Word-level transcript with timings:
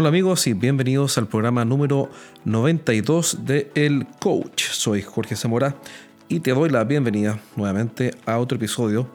Hola 0.00 0.10
amigos 0.10 0.46
y 0.46 0.52
bienvenidos 0.52 1.18
al 1.18 1.26
programa 1.26 1.64
número 1.64 2.08
92 2.44 3.38
de 3.44 3.72
El 3.74 4.06
Coach. 4.20 4.62
Soy 4.70 5.02
Jorge 5.02 5.34
Zamora 5.34 5.74
y 6.28 6.38
te 6.38 6.52
doy 6.52 6.70
la 6.70 6.84
bienvenida 6.84 7.40
nuevamente 7.56 8.12
a 8.24 8.38
otro 8.38 8.54
episodio 8.58 9.10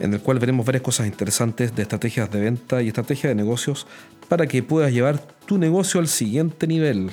en 0.00 0.14
el 0.14 0.20
cual 0.20 0.40
veremos 0.40 0.66
varias 0.66 0.82
cosas 0.82 1.06
interesantes 1.06 1.76
de 1.76 1.82
estrategias 1.82 2.28
de 2.28 2.40
venta 2.40 2.82
y 2.82 2.88
estrategias 2.88 3.30
de 3.30 3.36
negocios 3.36 3.86
para 4.28 4.48
que 4.48 4.64
puedas 4.64 4.92
llevar 4.92 5.20
tu 5.46 5.58
negocio 5.58 6.00
al 6.00 6.08
siguiente 6.08 6.66
nivel. 6.66 7.12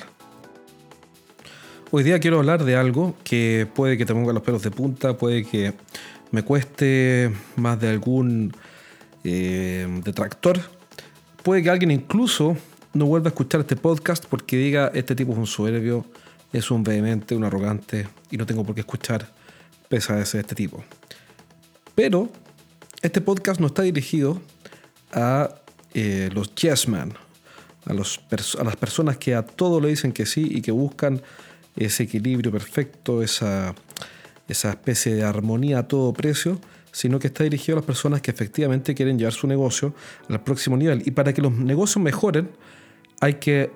Hoy 1.92 2.02
día 2.02 2.18
quiero 2.18 2.40
hablar 2.40 2.64
de 2.64 2.74
algo 2.74 3.14
que 3.22 3.68
puede 3.76 3.96
que 3.96 4.06
te 4.06 4.12
ponga 4.12 4.32
los 4.32 4.42
pelos 4.42 4.64
de 4.64 4.72
punta, 4.72 5.16
puede 5.16 5.44
que 5.44 5.72
me 6.32 6.42
cueste 6.42 7.30
más 7.54 7.78
de 7.80 7.90
algún 7.90 8.56
eh, 9.22 9.86
detractor, 10.02 10.58
puede 11.44 11.62
que 11.62 11.70
alguien 11.70 11.92
incluso 11.92 12.56
no 12.94 13.06
vuelva 13.06 13.26
a 13.26 13.30
escuchar 13.30 13.60
este 13.60 13.76
podcast 13.76 14.24
porque 14.26 14.56
diga 14.56 14.90
este 14.94 15.14
tipo 15.14 15.32
es 15.32 15.38
un 15.38 15.46
soberbio, 15.46 16.06
es 16.52 16.70
un 16.70 16.84
vehemente, 16.84 17.34
un 17.34 17.44
arrogante 17.44 18.08
y 18.30 18.36
no 18.36 18.46
tengo 18.46 18.64
por 18.64 18.74
qué 18.74 18.82
escuchar 18.82 19.28
pesadas 19.88 20.32
de 20.32 20.40
este 20.40 20.54
tipo. 20.54 20.84
Pero 21.94 22.30
este 23.02 23.20
podcast 23.20 23.60
no 23.60 23.66
está 23.66 23.82
dirigido 23.82 24.40
a 25.12 25.56
eh, 25.92 26.30
los 26.32 26.54
yes 26.54 26.88
men, 26.88 27.14
a, 27.84 27.92
los 27.92 28.20
a 28.58 28.64
las 28.64 28.76
personas 28.76 29.16
que 29.16 29.34
a 29.34 29.42
todo 29.42 29.80
le 29.80 29.88
dicen 29.88 30.12
que 30.12 30.24
sí 30.24 30.46
y 30.50 30.62
que 30.62 30.72
buscan 30.72 31.20
ese 31.76 32.04
equilibrio 32.04 32.52
perfecto, 32.52 33.22
esa, 33.22 33.74
esa 34.48 34.70
especie 34.70 35.14
de 35.16 35.24
armonía 35.24 35.80
a 35.80 35.88
todo 35.88 36.12
precio, 36.12 36.60
sino 36.92 37.18
que 37.18 37.26
está 37.26 37.42
dirigido 37.42 37.76
a 37.76 37.80
las 37.80 37.86
personas 37.86 38.20
que 38.20 38.30
efectivamente 38.30 38.94
quieren 38.94 39.18
llevar 39.18 39.32
su 39.32 39.48
negocio 39.48 39.94
al 40.28 40.40
próximo 40.42 40.76
nivel. 40.76 41.02
Y 41.04 41.10
para 41.10 41.32
que 41.32 41.42
los 41.42 41.52
negocios 41.52 42.02
mejoren, 42.02 42.50
hay 43.20 43.34
que, 43.34 43.70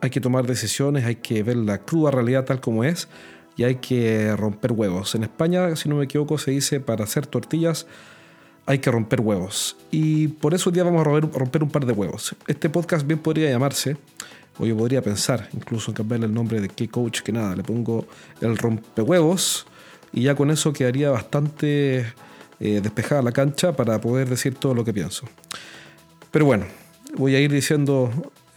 hay 0.00 0.10
que 0.10 0.20
tomar 0.20 0.46
decisiones, 0.46 1.04
hay 1.04 1.16
que 1.16 1.42
ver 1.42 1.56
la 1.56 1.78
cruda 1.78 2.10
realidad 2.10 2.44
tal 2.44 2.60
como 2.60 2.84
es 2.84 3.08
y 3.56 3.64
hay 3.64 3.76
que 3.76 4.34
romper 4.36 4.72
huevos. 4.72 5.14
En 5.14 5.22
España, 5.24 5.74
si 5.76 5.88
no 5.88 5.96
me 5.96 6.04
equivoco, 6.04 6.38
se 6.38 6.50
dice 6.50 6.80
para 6.80 7.04
hacer 7.04 7.26
tortillas 7.26 7.86
hay 8.66 8.78
que 8.78 8.90
romper 8.90 9.20
huevos. 9.20 9.76
Y 9.90 10.28
por 10.28 10.54
eso 10.54 10.70
hoy 10.70 10.74
día 10.74 10.84
vamos 10.84 11.00
a 11.00 11.04
romper, 11.04 11.62
un 11.62 11.70
par 11.70 11.84
de 11.84 11.92
huevos. 11.92 12.34
Este 12.46 12.68
podcast 12.68 13.06
bien 13.06 13.18
podría 13.18 13.50
llamarse, 13.50 13.96
o 14.58 14.66
yo 14.66 14.76
podría 14.76 15.02
pensar, 15.02 15.48
incluso 15.52 15.90
en 15.90 15.96
cambiarle 15.96 16.26
el 16.26 16.34
nombre 16.34 16.60
de 16.60 16.68
qué 16.68 16.88
coach 16.88 17.20
que 17.22 17.32
nada, 17.32 17.56
le 17.56 17.62
pongo 17.62 18.06
el 18.40 18.56
rompehuevos 18.56 19.66
y 20.12 20.22
ya 20.22 20.34
con 20.34 20.50
eso 20.50 20.72
quedaría 20.72 21.10
bastante 21.10 22.12
eh, 22.60 22.80
despejada 22.82 23.22
la 23.22 23.32
cancha 23.32 23.72
para 23.72 24.00
poder 24.00 24.28
decir 24.28 24.54
todo 24.54 24.74
lo 24.74 24.84
que 24.84 24.92
pienso. 24.92 25.26
Pero 26.30 26.44
bueno, 26.44 26.66
voy 27.16 27.34
a 27.34 27.40
ir 27.40 27.50
diciendo 27.50 28.10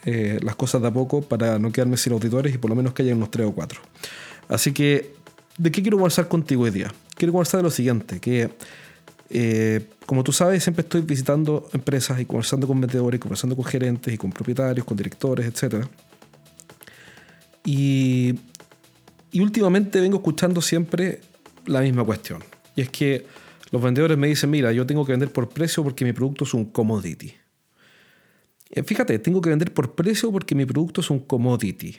eh, 0.06 0.39
las 0.42 0.56
cosas 0.56 0.81
de 0.81 0.88
a 0.88 0.92
poco 0.92 1.22
para 1.22 1.59
no 1.59 1.72
quedarme 1.72 1.98
sin 1.98 2.14
auditores 2.14 2.53
y 2.53 2.58
por 2.58 2.70
lo 2.70 2.75
menos 2.75 2.94
que 2.94 3.03
haya 3.03 3.16
unos 3.16 3.31
tres 3.31 3.48
o 3.48 3.52
cuatro. 3.53 3.81
Así 4.47 4.72
que, 4.72 5.14
¿de 5.58 5.72
qué 5.72 5.81
quiero 5.81 5.97
conversar 5.97 6.28
contigo 6.28 6.64
hoy 6.64 6.72
día? 6.72 6.94
Quiero 7.16 7.34
conversar 7.34 7.59
de 7.59 7.64
lo 7.64 7.72
siguiente, 7.72 8.20
que 8.20 8.52
eh, 9.30 9.88
como 10.06 10.23
tú 10.23 10.31
sabes, 10.31 10.64
siempre 10.64 10.84
estoy 10.84 11.02
visitando 11.02 11.67
empresas 11.73 12.20
y 12.20 12.25
conversando 12.25 12.67
con 12.67 12.80
vendedores, 12.80 13.20
conversando 13.20 13.56
con 13.56 13.66
gerentes 13.66 14.14
y 14.14 14.17
con 14.17 14.31
propietarios, 14.31 14.86
con 14.86 14.95
directores, 14.95 15.47
etc. 15.47 15.86
Y, 17.66 18.36
y 19.31 19.40
últimamente 19.42 20.00
vengo 20.00 20.17
escuchando 20.17 20.62
siempre 20.62 21.22
la 21.66 21.81
misma 21.81 22.03
cuestión. 22.03 22.44
Y 22.75 22.81
es 22.81 22.90
que 22.90 23.25
los 23.72 23.81
vendedores 23.81 24.17
me 24.17 24.28
dicen, 24.28 24.52
mira, 24.52 24.72
yo 24.72 24.86
tengo 24.86 25.06
que 25.06 25.14
vender 25.14 25.31
por 25.31 25.50
precio 25.50 25.84
porque 25.84 26.06
mi 26.06 26.14
producto 26.14 26.44
es 26.44 26.53
un 26.53 26.66
commodity. 26.66 27.34
Eh, 28.76 28.84
fíjate, 28.84 29.18
tengo 29.20 29.40
que 29.40 29.50
vender 29.50 29.73
por 29.73 29.95
precio 29.95 30.31
porque 30.31 30.54
mi 30.54 30.66
producto 30.66 31.00
es 31.00 31.09
un 31.09 31.20
commodity. 31.20 31.95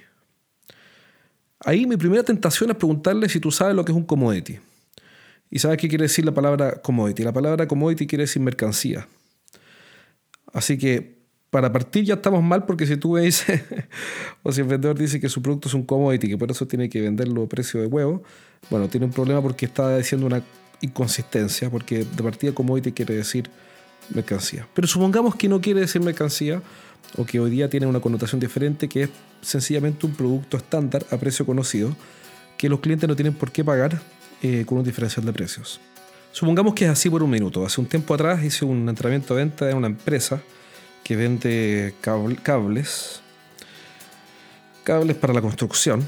Ahí 1.61 1.87
mi 1.87 1.97
primera 1.97 2.23
tentación 2.23 2.71
es 2.71 2.77
preguntarle 2.77 3.31
si 3.31 3.41
tú 3.41 3.51
sabes 3.51 3.75
lo 3.75 3.83
que 3.83 3.93
es 3.93 3.97
un 3.97 4.05
commodity. 4.05 4.59
¿Y 5.51 5.59
sabes 5.59 5.79
qué 5.79 5.89
quiere 5.89 6.03
decir 6.03 6.27
la 6.27 6.35
palabra 6.35 6.83
commodity? 6.83 7.23
La 7.23 7.33
palabra 7.33 7.67
commodity 7.67 8.07
quiere 8.07 8.25
decir 8.25 8.43
mercancía. 8.43 9.09
Así 10.53 10.77
que 10.77 11.17
para 11.49 11.73
partir 11.73 12.05
ya 12.05 12.15
estamos 12.15 12.43
mal 12.43 12.67
porque 12.67 12.87
si 12.87 12.99
tú 12.99 13.13
me 13.13 13.23
dices, 13.23 13.63
o 14.43 14.53
si 14.53 14.61
el 14.61 14.67
vendedor 14.67 14.99
dice 14.99 15.19
que 15.19 15.31
su 15.31 15.41
producto 15.41 15.69
es 15.69 15.75
un 15.75 15.85
commodity, 15.85 16.29
que 16.29 16.37
por 16.37 16.51
eso 16.51 16.67
tiene 16.67 16.91
que 16.91 17.01
venderlo 17.01 17.45
a 17.45 17.49
precio 17.49 17.81
de 17.81 17.87
huevo, 17.87 18.23
bueno, 18.69 18.89
tiene 18.89 19.07
un 19.07 19.13
problema 19.13 19.41
porque 19.41 19.65
está 19.65 19.97
diciendo 19.97 20.27
una 20.27 20.43
inconsistencia, 20.83 21.71
porque 21.71 22.05
de 22.05 22.23
partida 22.23 22.53
commodity 22.53 22.93
quiere 22.93 23.15
decir 23.15 23.49
mercancía. 24.11 24.67
Pero 24.75 24.87
supongamos 24.87 25.35
que 25.35 25.49
no 25.49 25.61
quiere 25.61 25.81
decir 25.81 26.01
mercancía 26.03 26.63
o 27.17 27.25
que 27.25 27.41
hoy 27.41 27.51
día 27.51 27.69
tiene 27.69 27.87
una 27.87 28.01
connotación 28.01 28.41
diferente, 28.41 28.89
que 28.89 29.05
es 29.05 29.11
sencillamente 29.41 30.07
un 30.07 30.15
producto 30.15 30.57
estándar 30.57 31.07
a 31.11 31.17
precio 31.17 31.47
conocido, 31.47 31.95
que 32.57 32.69
los 32.69 32.81
clientes 32.81 33.09
no 33.09 33.17
tienen 33.17 33.35
por 33.35 33.53
qué 33.53 33.65
pagar 33.65 34.01
eh, 34.43 34.65
con 34.67 34.79
un 34.79 34.85
diferencial 34.85 35.25
de 35.25 35.33
precios. 35.33 35.81
Supongamos 36.33 36.75
que 36.75 36.85
es 36.85 36.91
así 36.91 37.09
por 37.09 37.23
un 37.23 37.31
minuto. 37.31 37.65
Hace 37.65 37.81
un 37.81 37.87
tiempo 37.87 38.13
atrás 38.13 38.45
hice 38.45 38.65
un 38.65 38.89
entrenamiento 38.89 39.35
de 39.35 39.45
venta 39.45 39.67
de 39.67 39.75
una 39.75 39.87
empresa 39.87 40.43
que 41.03 41.17
vende 41.17 41.95
cables, 42.03 43.23
cables 44.85 45.17
para 45.17 45.33
la 45.33 45.41
construcción. 45.41 46.07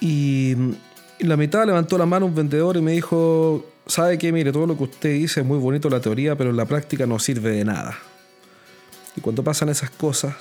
Y 0.00 0.52
en 0.52 1.28
la 1.28 1.36
mitad 1.36 1.64
levantó 1.64 1.96
la 1.96 2.04
mano 2.04 2.26
un 2.26 2.34
vendedor 2.34 2.76
y 2.76 2.82
me 2.82 2.92
dijo, 2.92 3.64
sabe 3.86 4.18
que 4.18 4.32
mire, 4.32 4.52
todo 4.52 4.66
lo 4.66 4.76
que 4.76 4.84
usted 4.84 5.12
dice 5.12 5.40
es 5.40 5.46
muy 5.46 5.58
bonito 5.58 5.88
la 5.90 6.00
teoría, 6.00 6.36
pero 6.36 6.50
en 6.50 6.56
la 6.56 6.66
práctica 6.66 7.06
no 7.06 7.18
sirve 7.18 7.50
de 7.50 7.64
nada. 7.64 7.98
Y 9.16 9.20
cuando 9.20 9.42
pasan 9.42 9.68
esas 9.68 9.90
cosas, 9.90 10.34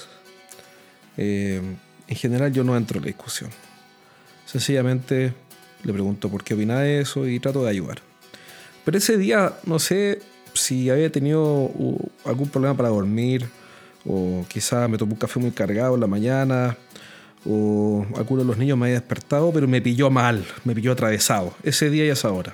eh, 1.18 1.62
en 2.08 2.16
general 2.16 2.52
yo 2.52 2.64
no 2.64 2.76
entro 2.76 2.98
en 2.98 3.04
la 3.04 3.08
discusión. 3.08 3.50
Sencillamente 4.46 5.34
le 5.84 5.94
pregunto 5.94 6.30
por 6.30 6.44
qué 6.44 6.54
opina 6.54 6.80
de 6.80 7.02
eso 7.02 7.28
y 7.28 7.40
trato 7.40 7.64
de 7.64 7.70
ayudar. 7.70 8.00
Pero 8.86 8.98
ese 8.98 9.18
día 9.18 9.54
no 9.66 9.80
sé 9.80 10.22
si 10.54 10.90
había 10.90 11.12
tenido 11.12 11.72
algún 12.26 12.50
problema 12.50 12.76
para 12.76 12.90
dormir 12.90 13.48
o 14.06 14.46
quizá 14.48 14.88
me 14.88 14.98
tomó 14.98 15.14
un 15.14 15.20
café 15.20 15.40
muy 15.40 15.52
cargado 15.52 15.96
en 15.96 16.02
la 16.02 16.08
mañana 16.08 16.78
o 17.46 18.06
alguno 18.18 18.42
de 18.42 18.48
los 18.48 18.58
niños 18.58 18.78
me 18.78 18.88
había 18.88 19.00
despertado, 19.00 19.52
pero 19.52 19.68
me 19.68 19.82
pilló 19.82 20.10
mal, 20.10 20.46
me 20.64 20.76
pilló 20.76 20.92
atravesado, 20.92 21.54
ese 21.64 21.90
día 21.90 22.06
y 22.06 22.10
esa 22.10 22.32
hora. 22.32 22.54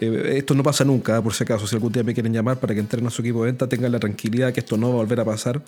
Eh, 0.00 0.38
esto 0.38 0.54
no 0.54 0.62
pasa 0.62 0.84
nunca, 0.84 1.18
¿eh? 1.18 1.22
por 1.22 1.34
si 1.34 1.44
acaso, 1.44 1.66
si 1.66 1.76
algún 1.76 1.92
día 1.92 2.02
me 2.02 2.14
quieren 2.14 2.32
llamar 2.32 2.58
para 2.58 2.72
que 2.72 2.80
entren 2.80 3.06
a 3.06 3.10
su 3.10 3.20
equipo 3.20 3.44
de 3.44 3.50
venta, 3.50 3.68
tengan 3.68 3.92
la 3.92 4.00
tranquilidad 4.00 4.52
que 4.52 4.60
esto 4.60 4.78
no 4.78 4.88
va 4.88 4.94
a 4.94 4.96
volver 4.98 5.20
a 5.20 5.24
pasar. 5.26 5.60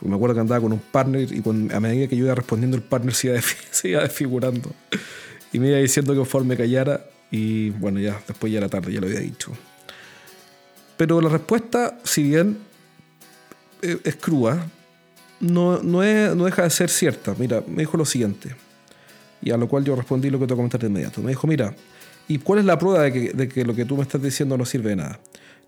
me 0.00 0.14
acuerdo 0.14 0.34
que 0.34 0.40
andaba 0.40 0.60
con 0.62 0.72
un 0.72 0.78
partner 0.78 1.28
y 1.30 1.42
a 1.72 1.80
medida 1.80 2.08
que 2.08 2.16
yo 2.16 2.24
iba 2.24 2.34
respondiendo, 2.34 2.76
el 2.76 2.82
partner 2.82 3.14
se 3.14 3.40
se 3.70 3.90
iba 3.90 4.02
desfigurando. 4.02 4.72
Y 5.52 5.60
me 5.60 5.68
iba 5.68 5.78
diciendo 5.78 6.12
que 6.12 6.18
conforme 6.18 6.56
callara, 6.56 7.04
y 7.30 7.70
bueno, 7.70 8.00
ya 8.00 8.20
después 8.26 8.50
ya 8.50 8.58
era 8.58 8.68
tarde, 8.68 8.92
ya 8.92 9.00
lo 9.00 9.06
había 9.06 9.20
dicho. 9.20 9.52
Pero 10.96 11.20
la 11.20 11.28
respuesta, 11.28 11.98
si 12.02 12.22
bien 12.22 12.58
eh, 13.82 13.98
es 14.04 14.16
cruda, 14.16 14.66
no, 15.40 15.82
no, 15.82 16.02
no 16.34 16.44
deja 16.46 16.62
de 16.62 16.70
ser 16.70 16.88
cierta. 16.88 17.34
Mira, 17.38 17.62
me 17.66 17.82
dijo 17.82 17.98
lo 17.98 18.06
siguiente, 18.06 18.54
y 19.42 19.50
a 19.50 19.58
lo 19.58 19.68
cual 19.68 19.84
yo 19.84 19.94
respondí 19.94 20.30
lo 20.30 20.38
que 20.38 20.46
te 20.46 20.54
voy 20.54 20.56
a 20.56 20.60
comentar 20.60 20.80
de 20.80 20.86
inmediato. 20.86 21.20
Me 21.20 21.28
dijo, 21.28 21.46
mira, 21.46 21.74
¿y 22.28 22.38
cuál 22.38 22.60
es 22.60 22.64
la 22.64 22.78
prueba 22.78 23.02
de 23.02 23.12
que, 23.12 23.32
de 23.32 23.48
que 23.48 23.64
lo 23.64 23.74
que 23.74 23.84
tú 23.84 23.96
me 23.96 24.02
estás 24.02 24.22
diciendo 24.22 24.56
no 24.56 24.64
sirve 24.64 24.90
de 24.90 24.96
nada? 24.96 25.20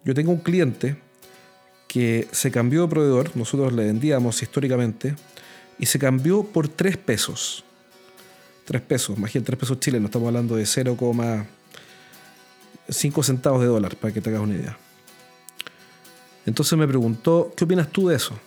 Yo 0.05 0.15
tengo 0.15 0.33
un 0.33 0.39
cliente 0.39 0.97
que 1.87 2.29
se 2.33 2.51
cambió 2.51 2.83
de 2.83 2.89
proveedor, 2.89 3.37
nosotros 3.37 3.73
le 3.73 3.85
vendíamos 3.85 4.43
históricamente, 4.43 5.15
y 5.79 5.87
se 5.87 5.99
cambió 5.99 6.45
por 6.45 6.69
tres 6.69 6.97
pesos. 6.97 7.65
3 8.69 8.83
pesos, 8.83 9.17
imagínate 9.17 9.47
3 9.47 9.61
pesos 9.61 9.81
chilenos, 9.81 10.11
estamos 10.11 10.29
hablando 10.29 10.55
de 10.55 10.65
0,5 10.65 13.23
centavos 13.23 13.63
de 13.63 13.67
dólar, 13.67 13.97
para 13.97 14.13
que 14.13 14.21
te 14.21 14.29
hagas 14.29 14.43
una 14.43 14.57
idea. 14.57 14.77
Entonces 16.45 16.79
me 16.79 16.87
preguntó, 16.87 17.51
¿qué 17.57 17.65
opinas 17.65 17.89
tú 17.89 18.09
de 18.09 18.17
eso? 18.17 18.39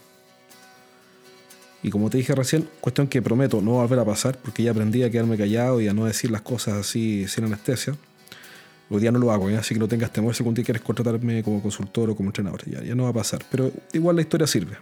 Y 1.83 1.89
como 1.89 2.09
te 2.09 2.17
dije 2.17 2.35
recién, 2.35 2.67
cuestión 2.79 3.07
que 3.07 3.21
prometo 3.21 3.61
no 3.61 3.71
volver 3.71 3.99
a 3.99 4.05
pasar, 4.05 4.37
porque 4.37 4.63
ya 4.63 4.71
aprendí 4.71 5.03
a 5.03 5.09
quedarme 5.09 5.37
callado 5.37 5.81
y 5.81 5.87
a 5.87 5.93
no 5.93 6.05
decir 6.05 6.29
las 6.29 6.41
cosas 6.41 6.75
así 6.75 7.27
sin 7.27 7.45
anestesia. 7.45 7.95
Hoy 8.89 8.99
día 9.01 9.11
no 9.11 9.19
lo 9.19 9.31
hago, 9.31 9.47
así 9.47 9.73
que 9.73 9.79
no 9.79 9.87
tengas 9.87 10.11
temor 10.11 10.35
si 10.35 10.43
algún 10.43 10.53
día 10.53 10.65
quieres 10.65 10.83
contratarme 10.83 11.41
como 11.43 11.61
consultor 11.61 12.09
o 12.09 12.15
como 12.15 12.29
entrenador. 12.29 12.61
Ya, 12.69 12.93
no 12.93 13.03
va 13.03 13.09
a 13.09 13.13
pasar, 13.13 13.43
pero 13.49 13.71
igual 13.93 14.17
la 14.17 14.21
historia 14.21 14.45
sirve. 14.45 14.77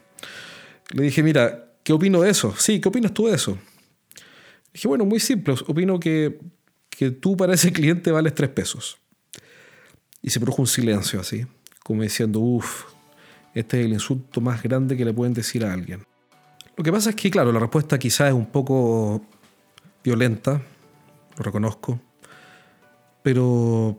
Le 0.91 1.03
dije, 1.03 1.21
mira, 1.21 1.73
¿qué 1.83 1.93
opino 1.93 2.21
de 2.21 2.31
eso? 2.31 2.53
Sí, 2.57 2.81
¿qué 2.81 2.89
opinas 2.89 3.13
tú 3.13 3.27
de 3.27 3.35
eso? 3.35 3.57
Dije, 4.73 4.87
bueno, 4.87 5.05
muy 5.05 5.19
simple, 5.19 5.55
opino 5.67 5.99
que, 5.99 6.39
que 6.89 7.11
tú 7.11 7.37
para 7.37 7.53
ese 7.53 7.71
cliente 7.71 8.11
vales 8.11 8.33
tres 8.33 8.49
pesos. 8.49 8.97
Y 10.21 10.31
se 10.31 10.39
produjo 10.39 10.63
un 10.63 10.67
silencio 10.67 11.19
así, 11.19 11.45
como 11.83 12.01
diciendo, 12.01 12.39
uff, 12.39 12.85
este 13.53 13.79
es 13.79 13.85
el 13.85 13.93
insulto 13.93 14.41
más 14.41 14.61
grande 14.63 14.97
que 14.97 15.05
le 15.05 15.13
pueden 15.13 15.33
decir 15.33 15.63
a 15.63 15.71
alguien. 15.71 16.08
Lo 16.79 16.83
que 16.83 16.93
pasa 16.93 17.09
es 17.09 17.17
que, 17.17 17.29
claro, 17.29 17.51
la 17.51 17.59
respuesta 17.59 17.99
quizás 17.99 18.29
es 18.29 18.33
un 18.33 18.45
poco 18.45 19.21
violenta, 20.01 20.61
lo 21.35 21.43
reconozco, 21.43 21.99
pero... 23.21 23.97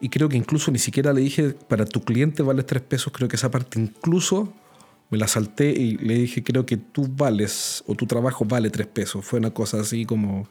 Y 0.00 0.08
creo 0.08 0.26
que 0.30 0.38
incluso 0.38 0.70
ni 0.70 0.78
siquiera 0.78 1.12
le 1.12 1.20
dije, 1.20 1.50
para 1.50 1.84
tu 1.84 2.02
cliente 2.02 2.42
vales 2.42 2.64
tres 2.64 2.80
pesos, 2.80 3.12
creo 3.12 3.28
que 3.28 3.36
esa 3.36 3.50
parte 3.50 3.78
incluso 3.78 4.54
me 5.10 5.18
la 5.18 5.28
salté 5.28 5.68
y 5.68 5.98
le 5.98 6.14
dije, 6.14 6.42
creo 6.42 6.64
que 6.64 6.78
tú 6.78 7.06
vales, 7.14 7.84
o 7.86 7.94
tu 7.94 8.06
trabajo 8.06 8.46
vale 8.46 8.70
tres 8.70 8.86
pesos. 8.86 9.22
Fue 9.22 9.38
una 9.38 9.50
cosa 9.50 9.78
así 9.78 10.06
como, 10.06 10.48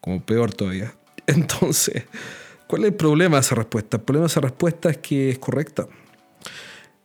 como 0.00 0.22
peor 0.22 0.54
todavía. 0.54 0.94
Entonces, 1.26 2.04
¿cuál 2.68 2.84
es 2.84 2.92
el 2.92 2.94
problema 2.94 3.38
de 3.38 3.40
esa 3.40 3.56
respuesta? 3.56 3.96
El 3.96 4.04
problema 4.04 4.26
de 4.26 4.30
esa 4.30 4.40
respuesta 4.40 4.88
es 4.88 4.98
que 4.98 5.30
es 5.30 5.38
correcta. 5.40 5.88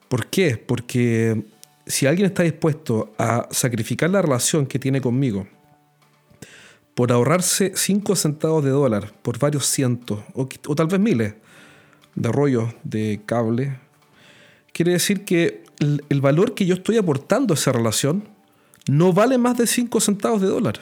¿Por 0.08 0.28
qué? 0.28 0.56
Porque 0.56 1.46
si 1.90 2.06
alguien 2.06 2.28
está 2.28 2.44
dispuesto 2.44 3.14
a 3.18 3.48
sacrificar 3.50 4.12
la 4.12 4.22
relación 4.22 4.68
que 4.68 4.78
tiene 4.78 5.02
conmigo 5.02 5.48
por 6.94 7.12
ahorrarse 7.12 7.74
5 7.76 8.16
centavos 8.16 8.64
de 8.64 8.70
dólar 8.70 9.12
por 9.24 9.40
varios 9.40 9.66
cientos 9.66 10.20
o, 10.34 10.46
tal 10.76 10.86
vez 10.86 11.00
miles 11.00 11.34
de 12.14 12.32
rollos 12.32 12.76
de 12.84 13.22
cable, 13.26 13.80
quiere 14.72 14.92
decir 14.92 15.26
que 15.26 15.64
el, 15.80 16.22
valor 16.22 16.54
que 16.54 16.68
yo 16.68 16.76
estoy 16.76 16.98
aportando 16.98 17.54
a 17.54 17.58
esa 17.58 17.72
relación 17.72 18.28
no 18.88 19.12
vale 19.12 19.40
más 19.40 19.58
de 19.58 19.66
5 19.66 20.00
centavos 20.00 20.42
de 20.42 20.48
dólar. 20.48 20.76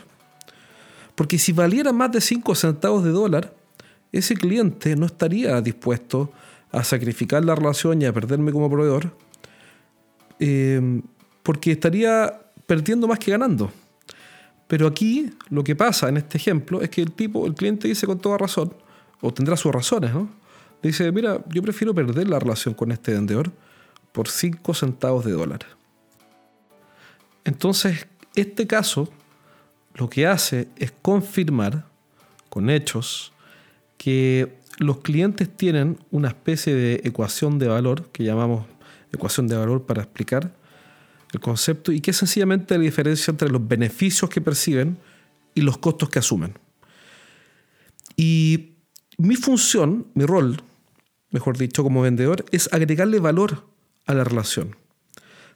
Porque 1.16 1.38
si 1.38 1.54
valiera 1.54 1.94
más 1.94 2.12
de 2.12 2.20
5 2.20 2.54
centavos 2.56 3.04
de 3.06 3.12
dólar, 3.12 3.54
ese 4.12 4.36
cliente 4.36 4.96
no 4.98 5.06
estaría 5.06 5.62
dispuesto 5.62 6.34
a 6.72 6.84
sacrificar 6.84 7.46
la 7.46 7.56
relación 7.56 8.02
y 8.02 8.06
a 8.06 8.14
perderme 8.14 8.52
como 8.52 8.70
proveedor, 8.70 9.14
eh, 10.40 11.02
porque 11.44 11.72
estaría 11.72 12.42
perdiendo 12.66 13.08
más 13.08 13.20
que 13.20 13.32
ganando. 13.32 13.72
Pero 14.68 14.88
aquí 14.88 15.30
lo 15.50 15.64
que 15.64 15.76
pasa 15.76 16.10
en 16.10 16.18
este 16.18 16.38
ejemplo 16.38 16.82
es 16.82 16.90
que 16.90 17.02
el 17.02 17.12
tipo, 17.12 17.48
el 17.48 17.54
cliente 17.54 17.88
dice 17.88 18.06
con 18.06 18.20
toda 18.20 18.38
razón, 18.38 18.74
o 19.22 19.34
tendrá 19.34 19.56
sus 19.56 19.72
razones, 19.72 20.14
¿no? 20.14 20.30
Dice, 20.84 21.12
mira, 21.12 21.44
yo 21.50 21.62
prefiero 21.62 21.94
perder 21.96 22.28
la 22.28 22.40
relación 22.40 22.74
con 22.74 22.92
este 22.92 23.14
vendedor 23.14 23.52
por 24.12 24.28
5 24.28 24.74
centavos 24.74 25.26
de 25.26 25.32
dólar. 25.32 25.62
Entonces, 27.46 28.08
este 28.36 28.68
caso 28.68 29.10
lo 29.96 30.10
que 30.10 30.28
hace 30.28 30.68
es 30.76 30.92
confirmar 31.02 31.86
con 32.50 32.70
hechos 32.70 33.34
que 33.98 34.58
los 34.78 35.00
clientes 35.00 35.50
tienen 35.50 35.98
una 36.12 36.28
especie 36.28 36.76
de 36.76 37.02
ecuación 37.04 37.58
de 37.58 37.68
valor 37.68 38.10
que 38.10 38.24
llamamos 38.24 38.66
ecuación 39.12 39.48
de 39.48 39.56
valor 39.56 39.86
para 39.86 40.04
explicar 40.04 40.54
el 41.34 41.40
concepto 41.40 41.92
y 41.92 42.02
que 42.02 42.12
es 42.12 42.18
sencillamente 42.18 42.78
la 42.78 42.84
diferencia 42.84 43.32
entre 43.32 43.50
los 43.50 43.68
beneficios 43.68 44.30
que 44.30 44.42
perciben 44.42 44.98
y 45.54 45.62
los 45.62 45.78
costos 45.78 46.10
que 46.10 46.20
asumen. 46.20 46.54
Y 48.16 48.74
mi 49.18 49.36
función, 49.36 50.08
mi 50.14 50.26
rol, 50.26 50.62
mejor 51.32 51.58
dicho, 51.58 51.84
como 51.84 52.02
vendedor, 52.02 52.46
es 52.52 52.72
agregarle 52.72 53.20
valor 53.20 53.66
a 54.06 54.14
la 54.14 54.24
relación, 54.24 54.76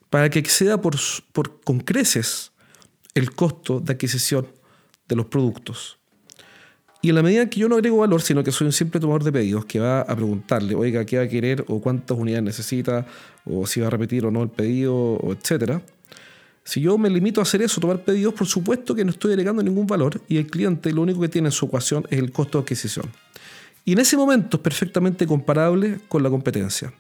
para 0.09 0.29
que 0.29 0.39
exceda 0.39 0.81
por, 0.81 0.95
por, 1.31 1.61
con 1.61 1.79
creces 1.79 2.51
el 3.13 3.33
costo 3.33 3.79
de 3.79 3.93
adquisición 3.93 4.47
de 5.07 5.15
los 5.15 5.27
productos. 5.27 6.00
Y 7.01 7.09
en 7.09 7.15
la 7.15 7.23
medida 7.23 7.49
que 7.49 7.59
yo 7.59 7.67
no 7.67 7.75
agrego 7.75 7.97
valor, 7.97 8.21
sino 8.21 8.43
que 8.43 8.51
soy 8.51 8.67
un 8.67 8.73
simple 8.73 8.99
tomador 8.99 9.23
de 9.23 9.31
pedidos 9.31 9.65
que 9.65 9.79
va 9.79 10.01
a 10.01 10.15
preguntarle, 10.15 10.75
oiga, 10.75 11.03
¿qué 11.03 11.17
va 11.17 11.23
a 11.23 11.27
querer? 11.27 11.65
o 11.67 11.81
cuántas 11.81 12.17
unidades 12.17 12.43
necesita, 12.43 13.07
o 13.45 13.65
si 13.65 13.81
va 13.81 13.87
a 13.87 13.89
repetir 13.89 14.25
o 14.25 14.31
no 14.31 14.43
el 14.43 14.49
pedido, 14.49 14.95
o 14.95 15.33
etcétera. 15.33 15.81
Si 16.63 16.79
yo 16.79 16.97
me 16.99 17.09
limito 17.09 17.41
a 17.41 17.43
hacer 17.43 17.63
eso, 17.63 17.81
tomar 17.81 18.03
pedidos, 18.03 18.35
por 18.35 18.45
supuesto 18.45 18.93
que 18.93 19.03
no 19.03 19.11
estoy 19.11 19.31
agregando 19.31 19.63
ningún 19.63 19.87
valor 19.87 20.21
y 20.27 20.37
el 20.37 20.45
cliente 20.45 20.93
lo 20.93 21.01
único 21.01 21.19
que 21.19 21.29
tiene 21.29 21.47
en 21.47 21.51
su 21.51 21.65
ecuación 21.65 22.05
es 22.11 22.19
el 22.19 22.31
costo 22.31 22.59
de 22.59 22.63
adquisición. 22.63 23.09
Y 23.83 23.93
en 23.93 23.99
ese 23.99 24.15
momento 24.15 24.57
es 24.57 24.63
perfectamente 24.63 25.25
comparable 25.25 25.99
con 26.07 26.21
la 26.21 26.29
competencia. 26.29 26.93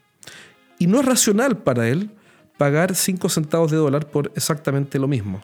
Y 0.79 0.87
no 0.87 0.99
es 0.99 1.05
racional 1.05 1.57
para 1.57 1.87
él 1.87 2.09
pagar 2.57 2.95
5 2.95 3.29
centavos 3.29 3.69
de 3.69 3.77
dólar 3.77 4.09
por 4.09 4.31
exactamente 4.35 4.97
lo 4.97 5.07
mismo. 5.07 5.43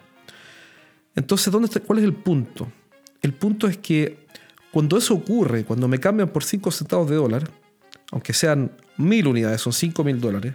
Entonces, 1.16 1.52
¿dónde 1.52 1.70
¿cuál 1.82 2.00
es 2.00 2.06
el 2.06 2.14
punto? 2.14 2.68
El 3.22 3.34
punto 3.34 3.68
es 3.68 3.78
que 3.78 4.27
cuando 4.78 4.96
eso 4.96 5.16
ocurre, 5.16 5.64
cuando 5.64 5.88
me 5.88 6.00
cambian 6.00 6.30
por 6.30 6.44
5 6.44 6.70
centavos 6.70 7.10
de 7.10 7.16
dólar, 7.16 7.50
aunque 8.12 8.32
sean 8.32 8.74
mil 8.98 9.26
unidades, 9.26 9.60
son 9.60 9.74
5 9.74 10.04
mil 10.04 10.22
dólares, 10.22 10.54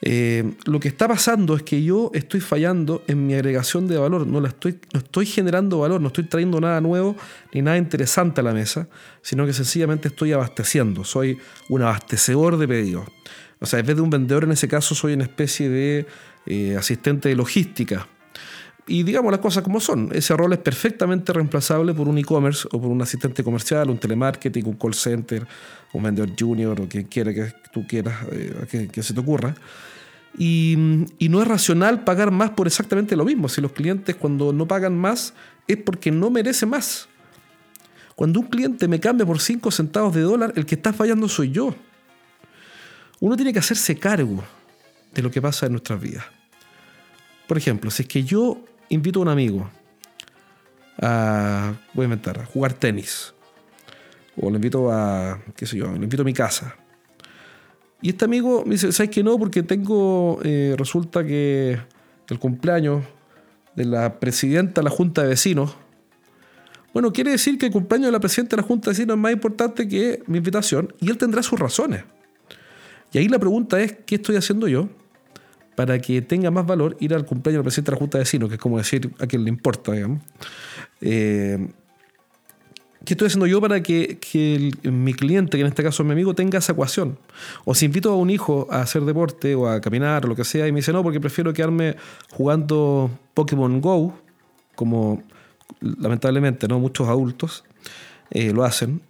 eh, 0.00 0.54
lo 0.64 0.80
que 0.80 0.88
está 0.88 1.06
pasando 1.06 1.54
es 1.54 1.62
que 1.62 1.84
yo 1.84 2.10
estoy 2.12 2.40
fallando 2.40 3.04
en 3.06 3.24
mi 3.24 3.34
agregación 3.34 3.86
de 3.86 3.98
valor, 3.98 4.26
no, 4.26 4.40
la 4.40 4.48
estoy, 4.48 4.80
no 4.92 4.98
estoy 4.98 5.26
generando 5.26 5.78
valor, 5.78 6.00
no 6.00 6.08
estoy 6.08 6.24
trayendo 6.24 6.60
nada 6.60 6.80
nuevo 6.80 7.14
ni 7.54 7.62
nada 7.62 7.78
interesante 7.78 8.40
a 8.40 8.42
la 8.42 8.52
mesa, 8.52 8.88
sino 9.20 9.46
que 9.46 9.52
sencillamente 9.52 10.08
estoy 10.08 10.32
abasteciendo, 10.32 11.04
soy 11.04 11.38
un 11.68 11.82
abastecedor 11.82 12.56
de 12.56 12.66
pedidos. 12.66 13.06
O 13.60 13.66
sea, 13.66 13.78
en 13.78 13.86
vez 13.86 13.94
de 13.94 14.02
un 14.02 14.10
vendedor 14.10 14.42
en 14.42 14.50
ese 14.50 14.66
caso, 14.66 14.96
soy 14.96 15.12
una 15.12 15.22
especie 15.22 15.68
de 15.68 16.06
eh, 16.46 16.74
asistente 16.76 17.28
de 17.28 17.36
logística. 17.36 18.08
Y 18.86 19.04
digamos 19.04 19.30
las 19.30 19.40
cosas 19.40 19.62
como 19.62 19.80
son. 19.80 20.10
Ese 20.12 20.36
rol 20.36 20.52
es 20.52 20.58
perfectamente 20.58 21.32
reemplazable 21.32 21.94
por 21.94 22.08
un 22.08 22.18
e-commerce 22.18 22.66
o 22.72 22.80
por 22.80 22.90
un 22.90 23.00
asistente 23.00 23.44
comercial, 23.44 23.90
un 23.90 23.98
telemarketing, 23.98 24.66
un 24.66 24.74
call 24.74 24.94
center, 24.94 25.46
un 25.92 26.02
vendedor 26.02 26.30
junior 26.38 26.80
o 26.80 26.88
quien 26.88 27.04
quiera 27.04 27.32
que 27.32 27.52
tú 27.72 27.86
quieras 27.86 28.26
eh, 28.32 28.88
que 28.90 29.02
se 29.02 29.14
te 29.14 29.20
ocurra. 29.20 29.54
Y, 30.38 30.76
no 31.20 31.42
es 31.42 31.48
racional 31.48 32.04
pagar 32.04 32.30
más 32.30 32.50
por 32.50 32.66
exactamente 32.66 33.16
lo 33.16 33.24
mismo. 33.24 33.48
Si 33.48 33.60
los 33.60 33.72
clientes 33.72 34.16
cuando 34.16 34.52
no 34.52 34.66
pagan 34.66 34.96
más 34.96 35.34
es 35.68 35.76
porque 35.76 36.10
no 36.10 36.30
merece 36.30 36.66
más. 36.66 37.08
Cuando 38.14 38.40
un 38.40 38.46
cliente 38.46 38.88
me 38.88 39.00
cambia 39.00 39.26
por 39.26 39.40
5 39.40 39.70
centavos 39.70 40.14
de 40.14 40.22
dólar, 40.22 40.52
el 40.56 40.66
que 40.66 40.74
está 40.74 40.92
fallando 40.92 41.28
soy 41.28 41.50
yo. 41.50 41.74
Uno 43.20 43.36
tiene 43.36 43.52
que 43.52 43.58
hacerse 43.58 43.96
cargo 43.96 44.42
de 45.14 45.22
lo 45.22 45.30
que 45.30 45.40
pasa 45.40 45.66
en 45.66 45.72
nuestras 45.72 46.00
vidas. 46.00 46.24
Por 47.46 47.58
ejemplo, 47.58 47.90
si 47.90 48.02
es 48.02 48.08
que 48.08 48.24
yo 48.24 48.64
invito 48.92 49.20
a 49.20 49.22
un 49.22 49.28
amigo 49.28 49.68
a, 51.00 51.74
voy 51.94 52.04
a 52.04 52.04
inventar, 52.04 52.38
a 52.38 52.46
jugar 52.46 52.74
tenis, 52.74 53.34
o 54.36 54.50
lo 54.50 54.56
invito 54.56 54.92
a, 54.92 55.40
qué 55.56 55.66
sé 55.66 55.76
yo, 55.76 55.86
lo 55.86 55.96
invito 55.96 56.22
a 56.22 56.24
mi 56.24 56.34
casa, 56.34 56.76
y 58.00 58.10
este 58.10 58.24
amigo 58.24 58.64
me 58.64 58.72
dice, 58.72 58.92
¿sabes 58.92 59.10
que 59.10 59.22
no? 59.22 59.38
Porque 59.38 59.62
tengo, 59.62 60.40
eh, 60.42 60.74
resulta 60.76 61.24
que 61.24 61.78
el 62.28 62.38
cumpleaños 62.38 63.04
de 63.76 63.84
la 63.84 64.18
presidenta 64.18 64.80
de 64.80 64.84
la 64.84 64.90
Junta 64.90 65.22
de 65.22 65.28
Vecinos, 65.28 65.76
bueno, 66.92 67.12
quiere 67.12 67.30
decir 67.30 67.56
que 67.58 67.66
el 67.66 67.72
cumpleaños 67.72 68.08
de 68.08 68.12
la 68.12 68.20
presidenta 68.20 68.56
de 68.56 68.62
la 68.62 68.68
Junta 68.68 68.90
de 68.90 68.92
Vecinos 68.92 69.16
es 69.16 69.20
más 69.20 69.32
importante 69.32 69.88
que 69.88 70.22
mi 70.26 70.38
invitación 70.38 70.92
y 71.00 71.10
él 71.10 71.16
tendrá 71.16 71.42
sus 71.42 71.58
razones. 71.58 72.04
Y 73.12 73.18
ahí 73.18 73.28
la 73.28 73.38
pregunta 73.38 73.80
es, 73.80 73.92
¿qué 74.04 74.16
estoy 74.16 74.36
haciendo 74.36 74.68
yo 74.68 74.88
para 75.74 75.98
que 76.00 76.22
tenga 76.22 76.50
más 76.50 76.66
valor 76.66 76.96
ir 77.00 77.14
al 77.14 77.24
cumpleaños 77.24 77.58
de 77.58 77.62
la 77.62 77.64
presidenta 77.64 77.92
de 77.92 77.96
la 77.96 77.98
Junta 77.98 78.18
de 78.18 78.22
Vecinos, 78.24 78.48
que 78.48 78.54
es 78.56 78.60
como 78.60 78.78
decir 78.78 79.10
a 79.18 79.26
quien 79.26 79.44
le 79.44 79.48
importa, 79.48 79.92
digamos? 79.92 80.22
Eh, 81.00 81.68
¿Qué 83.04 83.14
estoy 83.14 83.26
haciendo 83.26 83.46
yo 83.46 83.60
para 83.60 83.82
que, 83.82 84.70
mi 84.84 85.14
cliente, 85.14 85.56
que 85.56 85.62
en 85.62 85.66
este 85.66 85.82
caso 85.82 86.02
es 86.02 86.06
mi 86.06 86.12
amigo, 86.12 86.34
tenga 86.34 86.58
esa 86.58 86.72
ecuación? 86.72 87.18
O 87.64 87.74
si 87.74 87.86
invito 87.86 88.12
a 88.12 88.16
un 88.16 88.30
hijo 88.30 88.68
a 88.70 88.82
hacer 88.82 89.02
deporte 89.02 89.56
o 89.56 89.68
a 89.68 89.80
caminar 89.80 90.24
o 90.24 90.28
lo 90.28 90.36
que 90.36 90.44
sea 90.44 90.68
y 90.68 90.72
me 90.72 90.78
dice 90.78 90.92
no, 90.92 91.02
porque 91.02 91.18
prefiero 91.18 91.52
quedarme 91.52 91.96
jugando 92.30 93.10
Pokémon 93.34 93.80
Go, 93.80 94.14
como 94.76 95.22
lamentablemente 95.80 96.68
no 96.68 96.78
muchos 96.78 97.08
adultos 97.08 97.64
eh, 98.30 98.52
lo 98.52 98.62
hacen. 98.62 99.00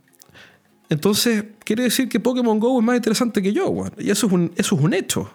Entonces, 0.88 1.45
quiere 1.64 1.83
decir 1.83 2.09
que 2.09 2.19
Pokémon 2.19 2.59
Go 2.59 2.78
es 2.78 2.85
más 2.85 2.97
interesante 2.97 3.42
que 3.42 3.52
yo, 3.52 3.85
y 3.99 4.11
eso 4.11 4.26
es 4.26 4.33
un, 4.33 4.52
eso 4.57 4.76
es 4.76 4.83
un 4.83 4.95
hecho. 4.95 5.31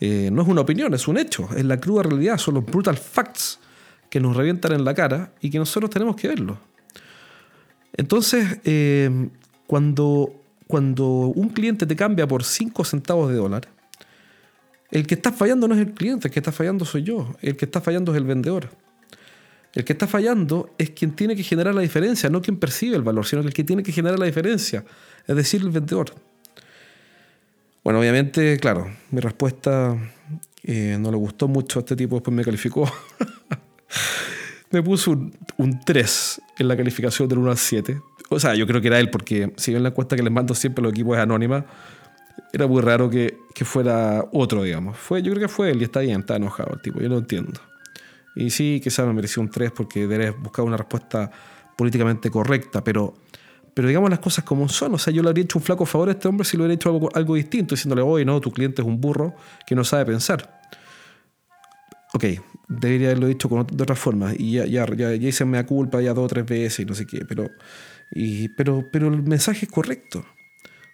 Eh, 0.00 0.28
no 0.30 0.42
es 0.42 0.48
una 0.48 0.60
opinión, 0.60 0.92
es 0.94 1.08
un 1.08 1.16
hecho, 1.18 1.48
es 1.56 1.64
la 1.64 1.78
cruda 1.78 2.02
realidad, 2.02 2.38
son 2.38 2.54
los 2.54 2.64
brutal 2.64 2.96
facts 2.96 3.58
que 4.10 4.20
nos 4.20 4.36
revientan 4.36 4.72
en 4.72 4.84
la 4.84 4.94
cara 4.94 5.32
y 5.40 5.50
que 5.50 5.58
nosotros 5.58 5.90
tenemos 5.90 6.16
que 6.16 6.28
verlo. 6.28 6.58
Entonces, 7.96 8.60
eh, 8.64 9.28
cuando, 9.66 10.42
cuando 10.66 11.06
un 11.06 11.48
cliente 11.48 11.86
te 11.86 11.96
cambia 11.96 12.26
por 12.26 12.44
5 12.44 12.84
centavos 12.84 13.30
de 13.30 13.36
dólar, 13.36 13.68
el 14.90 15.06
que 15.06 15.14
está 15.14 15.32
fallando 15.32 15.66
no 15.66 15.74
es 15.74 15.80
el 15.80 15.92
cliente, 15.92 16.28
el 16.28 16.32
que 16.32 16.40
está 16.40 16.52
fallando 16.52 16.84
soy 16.84 17.02
yo, 17.02 17.34
el 17.40 17.56
que 17.56 17.64
está 17.64 17.80
fallando 17.80 18.12
es 18.12 18.18
el 18.18 18.24
vendedor. 18.24 18.70
El 19.72 19.84
que 19.84 19.92
está 19.92 20.06
fallando 20.06 20.70
es 20.78 20.90
quien 20.90 21.12
tiene 21.12 21.36
que 21.36 21.42
generar 21.42 21.74
la 21.74 21.82
diferencia, 21.82 22.30
no 22.30 22.40
quien 22.40 22.56
percibe 22.58 22.96
el 22.96 23.02
valor, 23.02 23.26
sino 23.26 23.42
el 23.42 23.52
que 23.52 23.64
tiene 23.64 23.82
que 23.82 23.92
generar 23.92 24.18
la 24.18 24.24
diferencia, 24.24 24.84
es 25.26 25.36
decir, 25.36 25.60
el 25.60 25.70
vendedor. 25.70 26.14
Bueno, 27.86 28.00
obviamente, 28.00 28.58
claro, 28.58 28.90
mi 29.12 29.20
respuesta 29.20 29.96
eh, 30.64 30.96
no 30.98 31.12
le 31.12 31.16
gustó 31.16 31.46
mucho 31.46 31.78
a 31.78 31.82
este 31.82 31.94
tipo, 31.94 32.16
después 32.16 32.36
me 32.36 32.42
calificó. 32.42 32.92
me 34.72 34.82
puso 34.82 35.12
un, 35.12 35.80
3 35.84 36.42
en 36.58 36.66
la 36.66 36.76
calificación 36.76 37.28
del 37.28 37.38
1 37.38 37.48
al 37.52 37.56
7. 37.56 38.00
O 38.28 38.40
sea, 38.40 38.56
yo 38.56 38.66
creo 38.66 38.80
que 38.80 38.88
era 38.88 38.98
él, 38.98 39.08
porque 39.08 39.52
si 39.56 39.72
ven 39.72 39.84
la 39.84 39.90
encuesta 39.90 40.16
que 40.16 40.24
les 40.24 40.32
mando 40.32 40.52
siempre 40.56 40.82
los 40.82 40.90
equipos 40.90 41.16
es 41.16 41.22
anónima, 41.22 41.64
era 42.52 42.66
muy 42.66 42.82
raro 42.82 43.08
que, 43.08 43.36
fuera 43.62 44.24
otro, 44.32 44.64
digamos. 44.64 44.98
Fue, 44.98 45.22
yo 45.22 45.30
creo 45.30 45.46
que 45.46 45.54
fue 45.54 45.70
él 45.70 45.80
y 45.80 45.84
está 45.84 46.00
bien, 46.00 46.22
está 46.22 46.34
enojado 46.34 46.74
el 46.74 46.80
tipo, 46.80 46.98
yo 46.98 47.08
lo 47.08 47.18
entiendo. 47.18 47.60
Y 48.34 48.50
sí, 48.50 48.80
quizás 48.82 49.06
me 49.06 49.12
mereció 49.12 49.40
un 49.40 49.48
3 49.48 49.70
porque 49.70 50.08
debes 50.08 50.36
buscar 50.36 50.64
una 50.64 50.76
respuesta 50.76 51.30
políticamente 51.76 52.32
correcta, 52.32 52.82
pero 52.82 53.14
Pero 53.76 53.88
digamos 53.88 54.08
las 54.08 54.20
cosas 54.20 54.42
como 54.42 54.70
son. 54.70 54.94
O 54.94 54.98
sea, 54.98 55.12
yo 55.12 55.22
le 55.22 55.28
habría 55.28 55.44
hecho 55.44 55.58
un 55.58 55.62
flaco 55.62 55.84
favor 55.84 56.08
a 56.08 56.12
este 56.12 56.26
hombre 56.26 56.46
si 56.46 56.56
le 56.56 56.62
hubiera 56.62 56.72
hecho 56.72 56.88
algo, 56.88 57.10
algo 57.12 57.34
distinto, 57.34 57.74
diciéndole, 57.74 58.00
oye, 58.00 58.24
no, 58.24 58.40
tu 58.40 58.50
cliente 58.50 58.80
es 58.80 58.88
un 58.88 58.98
burro 58.98 59.36
que 59.66 59.74
no 59.74 59.84
sabe 59.84 60.06
pensar. 60.06 60.62
Ok, 62.14 62.24
debería 62.68 63.08
haberlo 63.08 63.26
dicho 63.26 63.50
con, 63.50 63.66
de 63.66 63.82
otra 63.82 63.94
forma. 63.94 64.32
Y 64.34 64.52
ya, 64.52 64.64
ya, 64.64 64.86
ya, 64.86 65.14
ya 65.14 65.28
hice 65.28 65.44
mea 65.44 65.66
culpa 65.66 66.00
ya 66.00 66.14
dos 66.14 66.24
o 66.24 66.28
tres 66.28 66.46
veces 66.46 66.80
y 66.80 66.84
no 66.86 66.94
sé 66.94 67.06
qué. 67.06 67.26
Pero, 67.26 67.50
y, 68.12 68.48
pero, 68.48 68.82
pero 68.90 69.08
el 69.08 69.22
mensaje 69.22 69.66
es 69.66 69.70
correcto. 69.70 70.24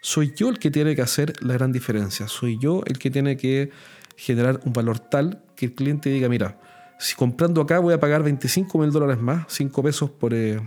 Soy 0.01 0.33
yo 0.35 0.49
el 0.49 0.59
que 0.59 0.73
tiene 0.73 0.97
que 0.97 1.03
hacer 1.03 1.35
la 1.41 1.55
gran 1.55 1.71
diferencia. 1.71 2.27
Soy 2.27 2.59
yo 2.59 2.83
el 2.87 2.99
que 2.99 3.12
tiene 3.12 3.37
que 3.37 3.71
generar 4.17 4.59
un 4.65 4.73
valor 4.73 4.99
tal 4.99 5.45
que 5.55 5.67
el 5.67 5.75
cliente 5.77 6.11
diga, 6.11 6.29
mira, 6.29 6.59
si 6.99 7.15
comprando 7.15 7.61
acá 7.61 7.79
voy 7.79 7.95
a 7.95 8.01
pagar 8.01 8.25
25 8.25 8.77
mil 8.77 8.91
dólares 8.91 9.23
más, 9.23 9.45
5 9.51 9.83
pesos 9.85 10.11
por... 10.11 10.35
Eh, 10.35 10.61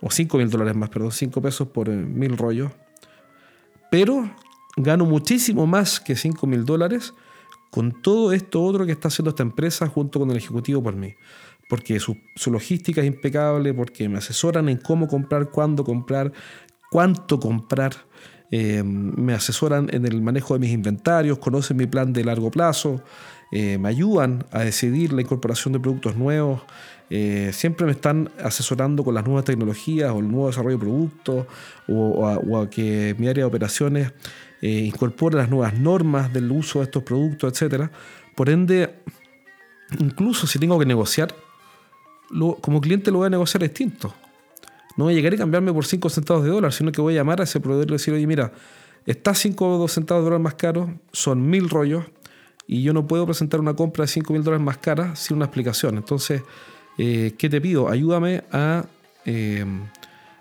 o 0.00 0.10
5 0.10 0.38
mil 0.38 0.50
dólares 0.50 0.76
más, 0.76 0.90
perdón, 0.90 1.12
5 1.12 1.40
pesos 1.42 1.68
por 1.68 1.88
eh, 1.88 1.96
mil 1.96 2.36
rollos. 2.36 2.72
Pero 3.90 4.30
gano 4.76 5.04
muchísimo 5.04 5.66
más 5.66 6.00
que 6.00 6.14
5 6.14 6.46
mil 6.46 6.64
dólares 6.64 7.14
con 7.70 8.00
todo 8.02 8.32
esto 8.32 8.62
otro 8.62 8.86
que 8.86 8.92
está 8.92 9.08
haciendo 9.08 9.30
esta 9.30 9.42
empresa 9.42 9.86
junto 9.86 10.18
con 10.18 10.30
el 10.30 10.36
ejecutivo 10.36 10.82
por 10.82 10.96
mí. 10.96 11.14
Porque 11.68 12.00
su, 12.00 12.16
su 12.34 12.50
logística 12.50 13.02
es 13.02 13.06
impecable, 13.06 13.74
porque 13.74 14.08
me 14.08 14.18
asesoran 14.18 14.68
en 14.68 14.78
cómo 14.78 15.06
comprar, 15.06 15.50
cuándo 15.50 15.84
comprar, 15.84 16.32
cuánto 16.90 17.38
comprar. 17.38 17.92
Eh, 18.50 18.82
me 18.82 19.34
asesoran 19.34 19.88
en 19.92 20.06
el 20.06 20.22
manejo 20.22 20.54
de 20.54 20.60
mis 20.60 20.70
inventarios, 20.70 21.38
conocen 21.38 21.76
mi 21.76 21.86
plan 21.86 22.14
de 22.14 22.24
largo 22.24 22.50
plazo, 22.50 23.02
eh, 23.52 23.76
me 23.76 23.90
ayudan 23.90 24.46
a 24.52 24.60
decidir 24.60 25.12
la 25.12 25.20
incorporación 25.20 25.72
de 25.72 25.80
productos 25.80 26.16
nuevos, 26.16 26.62
eh, 27.10 27.50
siempre 27.52 27.86
me 27.86 27.92
están 27.92 28.30
asesorando 28.42 29.04
con 29.04 29.14
las 29.14 29.24
nuevas 29.24 29.44
tecnologías 29.44 30.10
o 30.10 30.18
el 30.18 30.28
nuevo 30.28 30.48
desarrollo 30.48 30.76
de 30.76 30.80
productos 30.80 31.46
o, 31.88 32.26
a, 32.26 32.70
que 32.70 33.14
mi 33.18 33.28
área 33.28 33.44
de 33.44 33.48
operaciones 33.48 34.12
incorpore 34.60 35.36
las 35.36 35.48
nuevas 35.48 35.78
normas 35.78 36.32
del 36.32 36.50
uso 36.50 36.80
de 36.80 36.86
estos 36.86 37.04
productos, 37.04 37.62
etc. 37.62 37.90
Por 38.34 38.50
ende, 38.50 38.94
incluso 40.00 40.46
si 40.46 40.58
tengo 40.58 40.78
que 40.78 40.86
negociar, 40.86 41.34
como 42.60 42.80
cliente 42.80 43.10
lo 43.10 43.18
voy 43.18 43.28
a 43.28 43.30
negociar 43.30 43.62
distinto 43.62 44.12
no 44.98 45.04
voy 45.04 45.12
a 45.14 45.16
llegar 45.16 45.32
y 45.32 45.36
cambiarme 45.36 45.72
por 45.72 45.86
5 45.86 46.10
centavos 46.10 46.42
de 46.42 46.50
dólar, 46.50 46.72
sino 46.72 46.90
que 46.90 47.00
voy 47.00 47.14
a 47.14 47.18
llamar 47.18 47.40
a 47.40 47.44
ese 47.44 47.60
proveedor 47.60 47.88
y 47.88 47.92
decir, 47.92 48.12
oye, 48.12 48.26
mira, 48.26 48.52
está 49.06 49.32
5 49.32 49.86
centavos 49.86 50.24
de 50.24 50.24
dólar 50.24 50.40
más 50.40 50.54
caro, 50.54 50.92
son 51.12 51.48
mil 51.48 51.70
rollos, 51.70 52.04
y 52.66 52.82
yo 52.82 52.92
no 52.92 53.06
puedo 53.06 53.24
presentar 53.24 53.60
una 53.60 53.74
compra 53.74 54.02
de 54.02 54.08
5 54.08 54.32
mil 54.32 54.42
dólares 54.42 54.66
más 54.66 54.78
cara 54.78 55.14
sin 55.14 55.36
una 55.36 55.46
explicación. 55.46 55.98
Entonces, 55.98 56.42
eh, 56.98 57.34
¿qué 57.38 57.48
te 57.48 57.60
pido? 57.60 57.88
Ayúdame 57.88 58.44
a... 58.52 58.84
Eh, 59.24 59.64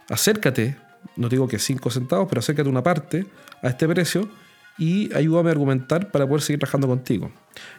acércate, 0.09 0.77
no 1.15 1.29
digo 1.29 1.47
que 1.47 1.59
5 1.59 1.89
centavos, 1.89 2.27
pero 2.29 2.39
acércate 2.39 2.69
una 2.69 2.83
parte 2.83 3.25
a 3.61 3.69
este 3.69 3.87
precio 3.87 4.29
y 4.77 5.13
ayúdame 5.13 5.49
a 5.49 5.51
argumentar 5.51 6.11
para 6.11 6.25
poder 6.27 6.41
seguir 6.41 6.59
trabajando 6.59 6.87
contigo. 6.87 7.31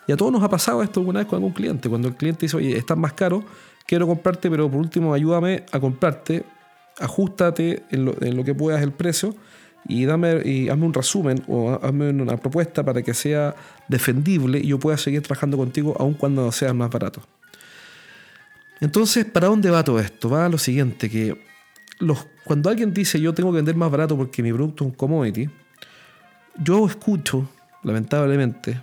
Y 0.06 0.12
a 0.12 0.16
todos 0.16 0.32
nos 0.32 0.42
ha 0.42 0.48
pasado 0.48 0.82
esto 0.82 1.00
alguna 1.00 1.20
vez 1.20 1.28
con 1.28 1.36
algún 1.36 1.52
cliente, 1.52 1.88
cuando 1.88 2.08
el 2.08 2.16
cliente 2.16 2.46
dice, 2.46 2.56
oye, 2.56 2.76
estás 2.76 2.98
más 2.98 3.12
caro, 3.12 3.44
quiero 3.86 4.06
comprarte, 4.06 4.50
pero 4.50 4.70
por 4.70 4.80
último 4.80 5.14
ayúdame 5.14 5.64
a 5.72 5.80
comprarte 5.80 6.44
ajustate 7.00 7.84
en 7.90 8.36
lo, 8.36 8.44
que 8.44 8.54
puedas 8.54 8.82
el 8.82 8.92
precio 8.92 9.34
y, 9.86 10.04
dame, 10.04 10.42
y 10.44 10.68
hazme 10.68 10.86
un 10.86 10.94
resumen 10.94 11.42
o 11.48 11.78
hazme 11.82 12.10
una 12.10 12.36
propuesta 12.36 12.84
para 12.84 13.02
que 13.02 13.14
sea 13.14 13.54
defendible 13.88 14.58
y 14.58 14.68
yo 14.68 14.78
pueda 14.78 14.96
seguir 14.96 15.22
trabajando 15.22 15.56
contigo 15.56 15.94
aun 15.98 16.14
cuando 16.14 16.50
sea 16.52 16.74
más 16.74 16.90
barato. 16.90 17.22
Entonces, 18.80 19.24
¿para 19.24 19.48
dónde 19.48 19.70
va 19.70 19.84
todo 19.84 19.98
esto? 19.98 20.30
Va 20.30 20.46
a 20.46 20.48
lo 20.48 20.58
siguiente, 20.58 21.10
que 21.10 21.36
los, 21.98 22.26
cuando 22.44 22.70
alguien 22.70 22.94
dice 22.94 23.20
yo 23.20 23.34
tengo 23.34 23.50
que 23.50 23.56
vender 23.56 23.74
más 23.74 23.90
barato 23.90 24.16
porque 24.16 24.42
mi 24.42 24.52
producto 24.52 24.84
es 24.84 24.90
un 24.90 24.96
commodity, 24.96 25.48
yo 26.62 26.86
escucho, 26.86 27.48
lamentablemente, 27.82 28.80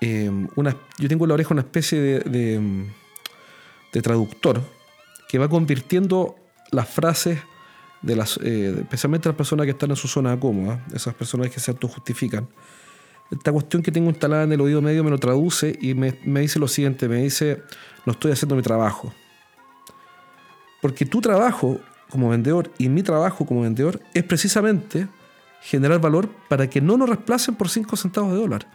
eh, 0.00 0.30
una, 0.56 0.76
yo 0.98 1.08
tengo 1.08 1.24
en 1.24 1.28
la 1.28 1.34
oreja 1.34 1.54
una 1.54 1.62
especie 1.62 2.00
de, 2.00 2.20
de, 2.20 2.86
de 3.92 4.02
traductor 4.02 4.62
que 5.28 5.38
va 5.38 5.48
convirtiendo 5.48 6.36
las 6.70 6.88
frases 6.88 7.38
de 8.02 8.16
las, 8.16 8.38
eh, 8.42 8.74
especialmente 8.80 9.28
las 9.28 9.36
personas 9.36 9.64
que 9.64 9.72
están 9.72 9.90
en 9.90 9.96
su 9.96 10.08
zona 10.08 10.38
cómoda, 10.38 10.84
esas 10.94 11.14
personas 11.14 11.50
que 11.50 11.60
se 11.60 11.70
autojustifican. 11.70 12.48
Esta 13.30 13.52
cuestión 13.52 13.82
que 13.82 13.92
tengo 13.92 14.08
instalada 14.08 14.44
en 14.44 14.52
el 14.52 14.60
oído 14.60 14.80
medio 14.80 15.04
me 15.04 15.10
lo 15.10 15.18
traduce 15.18 15.76
y 15.80 15.94
me, 15.94 16.12
dice 16.40 16.58
lo 16.58 16.68
siguiente, 16.68 17.08
me 17.08 17.22
dice, 17.22 17.62
no 18.06 18.12
estoy 18.12 18.32
haciendo 18.32 18.56
mi 18.56 18.62
trabajo. 18.62 19.12
Porque 20.80 21.04
tu 21.04 21.20
trabajo 21.20 21.80
como 22.08 22.30
vendedor 22.30 22.70
y 22.78 22.88
mi 22.88 23.02
trabajo 23.02 23.44
como 23.44 23.62
vendedor 23.62 24.00
es 24.14 24.24
precisamente 24.24 25.08
generar 25.60 26.00
valor 26.00 26.30
para 26.48 26.70
que 26.70 26.80
no 26.80 26.96
nos 26.96 27.08
reemplacen 27.08 27.54
por 27.54 27.68
5 27.68 27.96
centavos 27.96 28.32
de 28.32 28.38
dólar. 28.38 28.66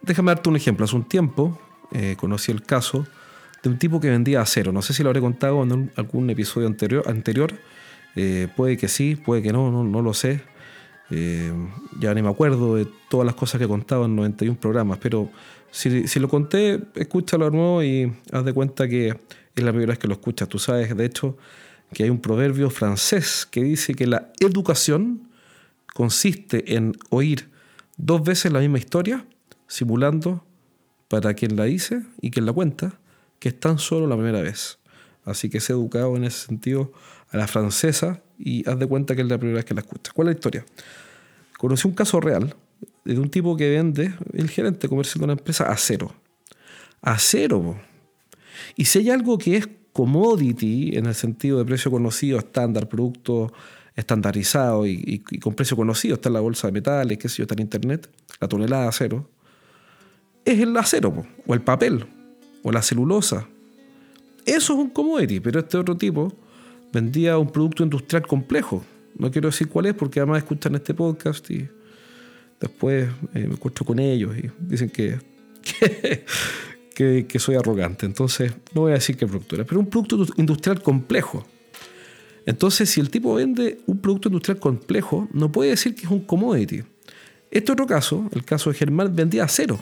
Déjame 0.00 0.30
darte 0.30 0.48
un 0.48 0.56
ejemplo. 0.56 0.84
Hace 0.84 0.96
un 0.96 1.04
tiempo 1.04 1.60
eh, 1.92 2.16
conocí 2.18 2.50
el 2.52 2.62
caso 2.62 3.06
de 3.62 3.68
un 3.68 3.78
tipo 3.78 4.00
que 4.00 4.08
vendía 4.08 4.40
acero. 4.40 4.72
No 4.72 4.82
sé 4.82 4.92
si 4.94 5.02
lo 5.02 5.10
habré 5.10 5.20
contado 5.20 5.62
en 5.62 5.90
algún 5.96 6.30
episodio 6.30 6.66
anterior. 6.66 7.04
anterior. 7.08 7.52
Eh, 8.16 8.48
puede 8.56 8.76
que 8.76 8.88
sí, 8.88 9.16
puede 9.16 9.42
que 9.42 9.52
no, 9.52 9.84
no, 9.84 10.02
lo 10.02 10.14
sé. 10.14 10.42
Eh, 11.10 11.52
ya 11.98 12.14
ni 12.14 12.22
me 12.22 12.28
acuerdo 12.28 12.76
de 12.76 12.86
todas 13.08 13.24
las 13.24 13.34
cosas 13.34 13.58
que 13.58 13.64
he 13.64 13.68
contado 13.68 14.04
en 14.04 14.14
91 14.14 14.58
programas, 14.60 14.98
pero 14.98 15.30
si, 15.70 16.06
si, 16.06 16.20
lo 16.20 16.28
conté, 16.28 16.80
escúchalo 16.94 17.46
de 17.46 17.50
nuevo 17.50 17.82
y 17.82 18.12
haz 18.32 18.44
de 18.44 18.52
cuenta 18.52 18.88
que 18.88 19.08
es 19.08 19.64
la 19.64 19.70
primera 19.70 19.92
vez 19.92 19.98
que 19.98 20.08
lo 20.08 20.14
escuchas. 20.14 20.48
Tú 20.48 20.58
sabes, 20.58 20.94
de 20.96 21.04
hecho, 21.04 21.36
que 21.92 22.04
hay 22.04 22.10
un 22.10 22.20
proverbio 22.20 22.70
francés 22.70 23.46
que 23.50 23.62
dice 23.62 23.94
que 23.94 24.06
la 24.06 24.32
educación 24.40 25.28
consiste 25.94 26.74
en 26.74 26.96
oír 27.10 27.48
dos 27.96 28.22
veces 28.22 28.52
la 28.52 28.60
misma 28.60 28.78
historia, 28.78 29.26
simulando 29.66 30.44
para 31.08 31.34
quien 31.34 31.56
la 31.56 31.64
dice 31.64 32.02
y 32.20 32.30
quien 32.30 32.46
la 32.46 32.52
cuenta, 32.52 32.98
que 33.38 33.48
es 33.48 33.58
tan 33.58 33.78
solo 33.78 34.06
la 34.06 34.16
primera 34.16 34.40
vez. 34.42 34.78
Así 35.30 35.48
que 35.50 35.60
se 35.60 35.72
educado 35.72 36.16
en 36.16 36.24
ese 36.24 36.46
sentido 36.46 36.92
a 37.30 37.36
la 37.36 37.46
francesa 37.46 38.22
y 38.38 38.68
haz 38.68 38.78
de 38.78 38.86
cuenta 38.86 39.14
que 39.14 39.22
es 39.22 39.28
la 39.28 39.38
primera 39.38 39.56
vez 39.56 39.64
que 39.64 39.74
la 39.74 39.80
escucha. 39.80 40.12
¿Cuál 40.14 40.28
es 40.28 40.34
la 40.34 40.38
historia? 40.38 40.66
Conocí 41.58 41.88
un 41.88 41.94
caso 41.94 42.20
real 42.20 42.54
de 43.04 43.18
un 43.18 43.30
tipo 43.30 43.56
que 43.56 43.70
vende, 43.70 44.14
el 44.32 44.50
gerente 44.50 44.88
comercial 44.88 45.20
de 45.20 45.24
una 45.24 45.32
empresa, 45.32 45.64
acero. 45.70 46.14
Acero. 47.00 47.80
Y 48.76 48.84
si 48.84 49.00
hay 49.00 49.10
algo 49.10 49.38
que 49.38 49.56
es 49.56 49.68
commodity 49.92 50.96
en 50.96 51.06
el 51.06 51.14
sentido 51.14 51.58
de 51.58 51.64
precio 51.64 51.90
conocido, 51.90 52.38
estándar, 52.38 52.88
producto 52.88 53.52
estandarizado 53.96 54.86
y, 54.86 55.18
con 55.40 55.54
precio 55.54 55.76
conocido, 55.76 56.14
está 56.14 56.28
en 56.28 56.34
la 56.34 56.40
bolsa 56.40 56.68
de 56.68 56.72
metales, 56.72 57.18
qué 57.18 57.28
sé 57.28 57.38
yo, 57.38 57.42
está 57.44 57.54
en 57.54 57.62
internet, 57.62 58.08
la 58.40 58.46
tonelada 58.46 58.84
de 58.84 58.88
acero, 58.90 59.28
es 60.44 60.60
el 60.60 60.76
acero 60.76 61.26
o 61.46 61.54
el 61.54 61.62
papel 61.62 62.06
o 62.62 62.70
la 62.70 62.80
celulosa. 62.82 63.48
Eso 64.48 64.72
es 64.72 64.78
un 64.78 64.88
commodity, 64.88 65.40
pero 65.40 65.60
este 65.60 65.76
otro 65.76 65.94
tipo 65.94 66.32
vendía 66.90 67.36
un 67.36 67.50
producto 67.52 67.82
industrial 67.82 68.26
complejo. 68.26 68.82
No 69.14 69.30
quiero 69.30 69.50
decir 69.50 69.68
cuál 69.68 69.84
es 69.84 69.94
porque 69.94 70.20
además 70.20 70.38
escuchan 70.38 70.74
este 70.74 70.94
podcast 70.94 71.50
y 71.50 71.68
después 72.58 73.10
eh, 73.34 73.46
me 73.46 73.52
encuentro 73.52 73.84
con 73.84 73.98
ellos 73.98 74.34
y 74.38 74.50
dicen 74.58 74.88
que, 74.88 75.18
que, 76.94 77.26
que, 77.26 77.38
soy 77.38 77.56
arrogante. 77.56 78.06
Entonces 78.06 78.50
no 78.72 78.80
voy 78.80 78.92
a 78.92 78.94
decir 78.94 79.18
qué 79.18 79.26
producto 79.26 79.54
era, 79.54 79.64
pero 79.64 79.80
un 79.80 79.90
producto 79.90 80.24
industrial 80.38 80.82
complejo. 80.82 81.46
Entonces, 82.46 82.88
si 82.88 83.00
el 83.00 83.10
tipo 83.10 83.34
vende 83.34 83.80
un 83.84 84.00
producto 84.00 84.30
industrial 84.30 84.58
complejo, 84.58 85.28
no 85.34 85.52
puede 85.52 85.70
decir 85.72 85.94
que 85.94 86.06
es 86.06 86.10
un 86.10 86.20
commodity. 86.20 86.84
Este 87.50 87.70
otro 87.70 87.86
caso, 87.86 88.30
el 88.32 88.46
caso 88.46 88.70
de 88.70 88.78
Germán, 88.78 89.14
vendía 89.14 89.44
acero. 89.44 89.78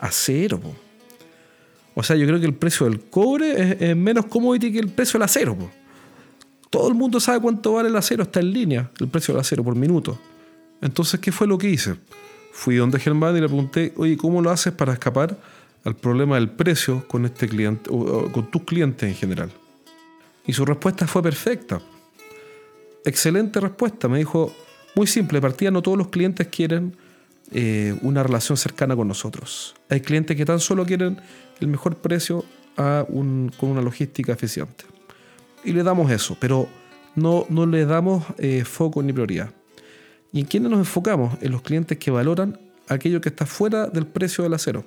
Acero, 0.00 0.58
po. 0.58 0.87
O 1.98 2.02
sea, 2.04 2.14
yo 2.14 2.28
creo 2.28 2.38
que 2.38 2.46
el 2.46 2.54
precio 2.54 2.88
del 2.88 3.00
cobre 3.00 3.76
es, 3.80 3.96
menos 3.96 4.26
commodity 4.26 4.70
que 4.70 4.78
el 4.78 4.88
precio 4.88 5.18
del 5.18 5.24
acero. 5.24 5.58
Todo 6.70 6.86
el 6.86 6.94
mundo 6.94 7.18
sabe 7.18 7.40
cuánto 7.40 7.72
vale 7.72 7.88
el 7.88 7.96
acero, 7.96 8.22
está 8.22 8.38
en 8.38 8.52
línea 8.52 8.88
el 9.00 9.08
precio 9.08 9.34
del 9.34 9.40
acero 9.40 9.64
por 9.64 9.74
minuto. 9.74 10.16
Entonces, 10.80 11.18
¿qué 11.18 11.32
fue 11.32 11.48
lo 11.48 11.58
que 11.58 11.68
hice? 11.68 11.96
Fui 12.52 12.76
donde 12.76 13.00
Germán 13.00 13.36
y 13.36 13.40
le 13.40 13.48
pregunté, 13.48 13.92
oye, 13.96 14.16
¿cómo 14.16 14.40
lo 14.40 14.52
haces 14.52 14.72
para 14.72 14.92
escapar 14.92 15.36
al 15.82 15.96
problema 15.96 16.36
del 16.36 16.50
precio 16.50 17.04
con 17.08 17.24
este 17.24 17.48
cliente 17.48 17.90
con 17.90 18.48
tus 18.48 18.62
clientes 18.62 19.08
en 19.08 19.16
general? 19.16 19.50
Y 20.46 20.52
su 20.52 20.64
respuesta 20.64 21.04
fue 21.08 21.20
perfecta. 21.20 21.82
Excelente 23.04 23.58
respuesta. 23.58 24.06
Me 24.06 24.18
dijo, 24.18 24.54
muy 24.94 25.08
simple, 25.08 25.40
partida 25.40 25.72
no 25.72 25.82
todos 25.82 25.98
los 25.98 26.10
clientes 26.10 26.46
quieren 26.46 26.96
eh, 27.52 27.98
una 28.02 28.22
relación 28.22 28.56
cercana 28.56 28.94
con 28.94 29.08
nosotros. 29.08 29.74
Hay 29.88 30.00
clientes 30.00 30.36
que 30.36 30.44
tan 30.44 30.60
solo 30.60 30.84
quieren 30.84 31.20
el 31.60 31.68
mejor 31.68 31.96
precio 31.96 32.44
con 32.76 33.70
una 33.70 33.82
logística 33.82 34.32
eficiente. 34.32 34.84
Y 35.64 35.72
le 35.72 35.82
damos 35.82 36.12
eso, 36.12 36.36
pero 36.38 36.68
no, 37.16 37.44
no 37.48 37.66
le 37.66 37.84
damos 37.84 38.24
eh, 38.38 38.64
foco 38.64 39.02
ni 39.02 39.12
prioridad. 39.12 39.50
¿Y 40.32 40.40
en 40.40 40.46
quiénes 40.46 40.70
nos 40.70 40.78
enfocamos? 40.78 41.38
En 41.40 41.50
los 41.50 41.62
clientes 41.62 41.98
que 41.98 42.12
valoran 42.12 42.60
aquello 42.86 43.20
que 43.20 43.30
está 43.30 43.46
fuera 43.46 43.86
del 43.86 44.06
precio 44.06 44.44
del 44.44 44.54
acero. 44.54 44.84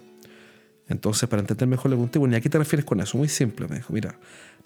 Entonces, 0.88 1.27
para 1.27 1.41
entender 1.41 1.68
mejor, 1.68 1.91
le 1.91 1.96
pregunté, 1.96 2.20
bueno, 2.20 2.36
¿y 2.36 2.38
a 2.38 2.41
qué 2.41 2.50
te 2.50 2.58
refieres 2.58 2.86
con 2.86 3.00
eso? 3.01 3.18
Muy 3.18 3.30
simple, 3.30 3.68
me 3.68 3.77
dijo, 3.77 3.94
mira, 3.94 4.18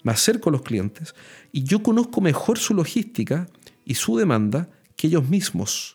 me 0.02 0.12
acerco 0.12 0.50
a 0.50 0.52
los 0.52 0.62
clientes 0.62 1.14
y 1.52 1.64
yo 1.64 1.82
conozco 1.82 2.20
mejor 2.20 2.58
su 2.58 2.74
logística 2.74 3.48
y 3.84 3.94
su 3.94 4.16
demanda 4.16 4.68
que 4.96 5.08
ellos 5.08 5.28
mismos. 5.28 5.94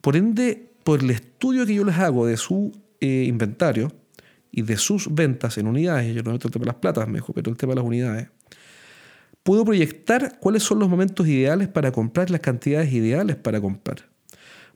Por 0.00 0.16
ende, 0.16 0.71
por 0.84 1.00
el 1.00 1.10
estudio 1.10 1.66
que 1.66 1.74
yo 1.74 1.84
les 1.84 1.96
hago 1.98 2.26
de 2.26 2.36
su 2.36 2.72
eh, 3.00 3.24
inventario 3.26 3.92
y 4.50 4.62
de 4.62 4.76
sus 4.76 5.12
ventas 5.14 5.58
en 5.58 5.66
unidades, 5.66 6.14
yo 6.14 6.22
no 6.22 6.32
meto 6.32 6.48
el 6.48 6.52
tema 6.52 6.64
de 6.64 6.72
las 6.72 6.76
platas, 6.76 7.08
me 7.08 7.14
dijo, 7.14 7.32
pero 7.32 7.50
el 7.50 7.56
tema 7.56 7.72
de 7.72 7.76
las 7.76 7.84
unidades, 7.84 8.28
puedo 9.42 9.64
proyectar 9.64 10.38
cuáles 10.38 10.62
son 10.62 10.78
los 10.78 10.88
momentos 10.88 11.26
ideales 11.26 11.68
para 11.68 11.90
comprar, 11.90 12.30
las 12.30 12.40
cantidades 12.40 12.92
ideales 12.92 13.36
para 13.36 13.60
comprar. 13.60 14.08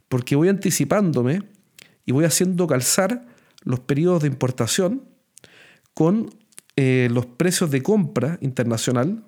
Porque 0.08 0.36
voy 0.36 0.48
anticipándome 0.48 1.42
y 2.04 2.12
voy 2.12 2.24
haciendo 2.24 2.66
calzar 2.66 3.26
los 3.64 3.80
periodos 3.80 4.22
de 4.22 4.28
importación 4.28 5.02
con 5.94 6.30
eh, 6.76 7.08
los 7.10 7.26
precios 7.26 7.70
de 7.70 7.82
compra 7.82 8.38
internacional 8.40 9.24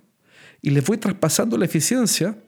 y 0.62 0.70
les 0.70 0.84
voy 0.84 0.98
traspasando 0.98 1.56
la 1.56 1.64
eficiencia 1.64 2.38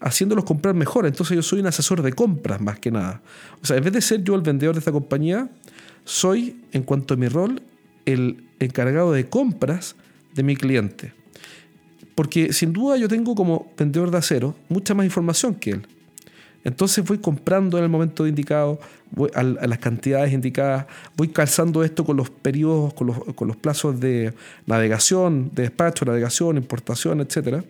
haciéndolos 0.00 0.44
comprar 0.44 0.74
mejor. 0.74 1.06
Entonces 1.06 1.36
yo 1.36 1.42
soy 1.42 1.60
un 1.60 1.66
asesor 1.66 2.02
de 2.02 2.12
compras 2.12 2.60
más 2.60 2.78
que 2.78 2.90
nada. 2.90 3.22
O 3.62 3.66
sea, 3.66 3.76
en 3.76 3.84
vez 3.84 3.92
de 3.92 4.00
ser 4.00 4.24
yo 4.24 4.34
el 4.34 4.42
vendedor 4.42 4.74
de 4.74 4.80
esta 4.80 4.92
compañía, 4.92 5.48
soy, 6.04 6.62
en 6.72 6.82
cuanto 6.82 7.14
a 7.14 7.16
mi 7.16 7.28
rol, 7.28 7.62
el 8.06 8.44
encargado 8.58 9.12
de 9.12 9.28
compras 9.28 9.96
de 10.34 10.42
mi 10.42 10.56
cliente. 10.56 11.12
Porque 12.14 12.52
sin 12.52 12.72
duda 12.72 12.96
yo 12.96 13.08
tengo 13.08 13.34
como 13.34 13.72
vendedor 13.76 14.10
de 14.10 14.18
acero 14.18 14.56
mucha 14.68 14.94
más 14.94 15.04
información 15.04 15.54
que 15.54 15.70
él. 15.70 15.86
Entonces 16.64 17.04
voy 17.04 17.18
comprando 17.18 17.78
en 17.78 17.84
el 17.84 17.90
momento 17.90 18.26
indicado, 18.26 18.78
a, 19.34 19.42
las 19.42 19.78
cantidades 19.78 20.32
indicadas, 20.32 20.86
voy 21.16 21.28
calzando 21.28 21.82
esto 21.82 22.04
con 22.04 22.16
los 22.16 22.30
periodos, 22.30 22.94
con 22.94 23.08
los, 23.08 23.18
con 23.34 23.48
los, 23.48 23.56
plazos 23.56 23.98
de 23.98 24.32
navegación, 24.66 25.50
de 25.54 25.62
despacho, 25.64 26.04
navegación, 26.04 26.56
importación, 26.56 27.20
etc. 27.20 27.64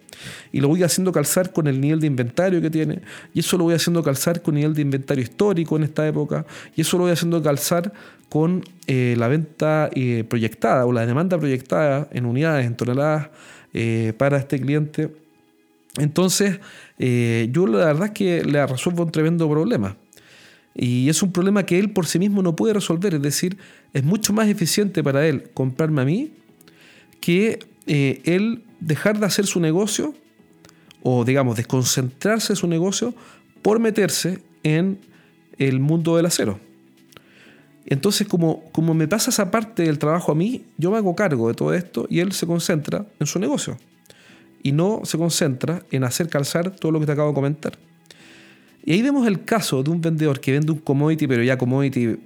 Y 0.52 0.60
lo 0.60 0.68
voy 0.68 0.82
haciendo 0.82 1.12
calzar 1.12 1.52
con 1.52 1.66
el 1.66 1.80
nivel 1.80 2.00
de 2.00 2.08
inventario 2.08 2.60
que 2.60 2.70
tiene, 2.70 3.00
y 3.32 3.40
eso 3.40 3.56
lo 3.56 3.64
voy 3.64 3.74
haciendo 3.74 4.02
calzar 4.02 4.42
con 4.42 4.54
el 4.54 4.60
nivel 4.60 4.74
de 4.74 4.82
inventario 4.82 5.22
histórico 5.22 5.76
en 5.76 5.84
esta 5.84 6.06
época, 6.06 6.44
y 6.76 6.82
eso 6.82 6.98
lo 6.98 7.04
voy 7.04 7.12
haciendo 7.12 7.42
calzar 7.42 7.92
con 8.28 8.64
eh, 8.86 9.14
la 9.18 9.28
venta 9.28 9.90
eh, 9.92 10.24
proyectada 10.28 10.86
o 10.86 10.92
la 10.92 11.06
demanda 11.06 11.38
proyectada 11.38 12.08
en 12.12 12.26
unidades, 12.26 12.66
en 12.66 12.76
toneladas 12.76 13.28
eh, 13.72 14.12
para 14.16 14.36
este 14.36 14.60
cliente 14.60 15.10
entonces, 15.98 16.60
eh, 16.98 17.48
yo 17.50 17.66
la 17.66 17.86
verdad 17.86 18.06
es 18.06 18.12
que 18.12 18.44
le 18.44 18.64
resuelvo 18.66 19.04
un 19.04 19.10
tremendo 19.10 19.48
problema. 19.48 19.96
Y 20.74 21.08
es 21.08 21.22
un 21.22 21.32
problema 21.32 21.66
que 21.66 21.78
él 21.78 21.92
por 21.92 22.06
sí 22.06 22.18
mismo 22.18 22.42
no 22.42 22.54
puede 22.54 22.74
resolver. 22.74 23.14
Es 23.14 23.22
decir, 23.22 23.58
es 23.92 24.04
mucho 24.04 24.32
más 24.32 24.48
eficiente 24.48 25.02
para 25.02 25.26
él 25.26 25.50
comprarme 25.52 26.02
a 26.02 26.04
mí 26.04 26.32
que 27.20 27.58
eh, 27.86 28.22
él 28.24 28.64
dejar 28.78 29.18
de 29.18 29.26
hacer 29.26 29.46
su 29.46 29.60
negocio 29.60 30.14
o, 31.02 31.24
digamos, 31.24 31.56
desconcentrarse 31.56 32.52
de 32.52 32.56
su 32.56 32.66
negocio 32.66 33.14
por 33.62 33.80
meterse 33.80 34.38
en 34.62 34.98
el 35.58 35.80
mundo 35.80 36.16
del 36.16 36.26
acero. 36.26 36.60
Entonces, 37.84 38.28
como, 38.28 38.62
como 38.70 38.94
me 38.94 39.08
pasa 39.08 39.30
esa 39.30 39.50
parte 39.50 39.82
del 39.82 39.98
trabajo 39.98 40.30
a 40.30 40.34
mí, 40.34 40.64
yo 40.78 40.90
me 40.92 40.98
hago 40.98 41.16
cargo 41.16 41.48
de 41.48 41.54
todo 41.54 41.74
esto 41.74 42.06
y 42.08 42.20
él 42.20 42.32
se 42.32 42.46
concentra 42.46 43.06
en 43.18 43.26
su 43.26 43.38
negocio 43.38 43.76
y 44.62 44.72
no 44.72 45.02
se 45.04 45.18
concentra 45.18 45.84
en 45.90 46.04
hacer 46.04 46.28
calzar 46.28 46.70
todo 46.70 46.92
lo 46.92 47.00
que 47.00 47.06
te 47.06 47.12
acabo 47.12 47.28
de 47.28 47.34
comentar. 47.34 47.78
Y 48.84 48.92
ahí 48.92 49.02
vemos 49.02 49.26
el 49.26 49.44
caso 49.44 49.82
de 49.82 49.90
un 49.90 50.00
vendedor 50.00 50.40
que 50.40 50.52
vende 50.52 50.72
un 50.72 50.78
commodity, 50.78 51.26
pero 51.26 51.42
ya 51.42 51.58
commodity 51.58 52.16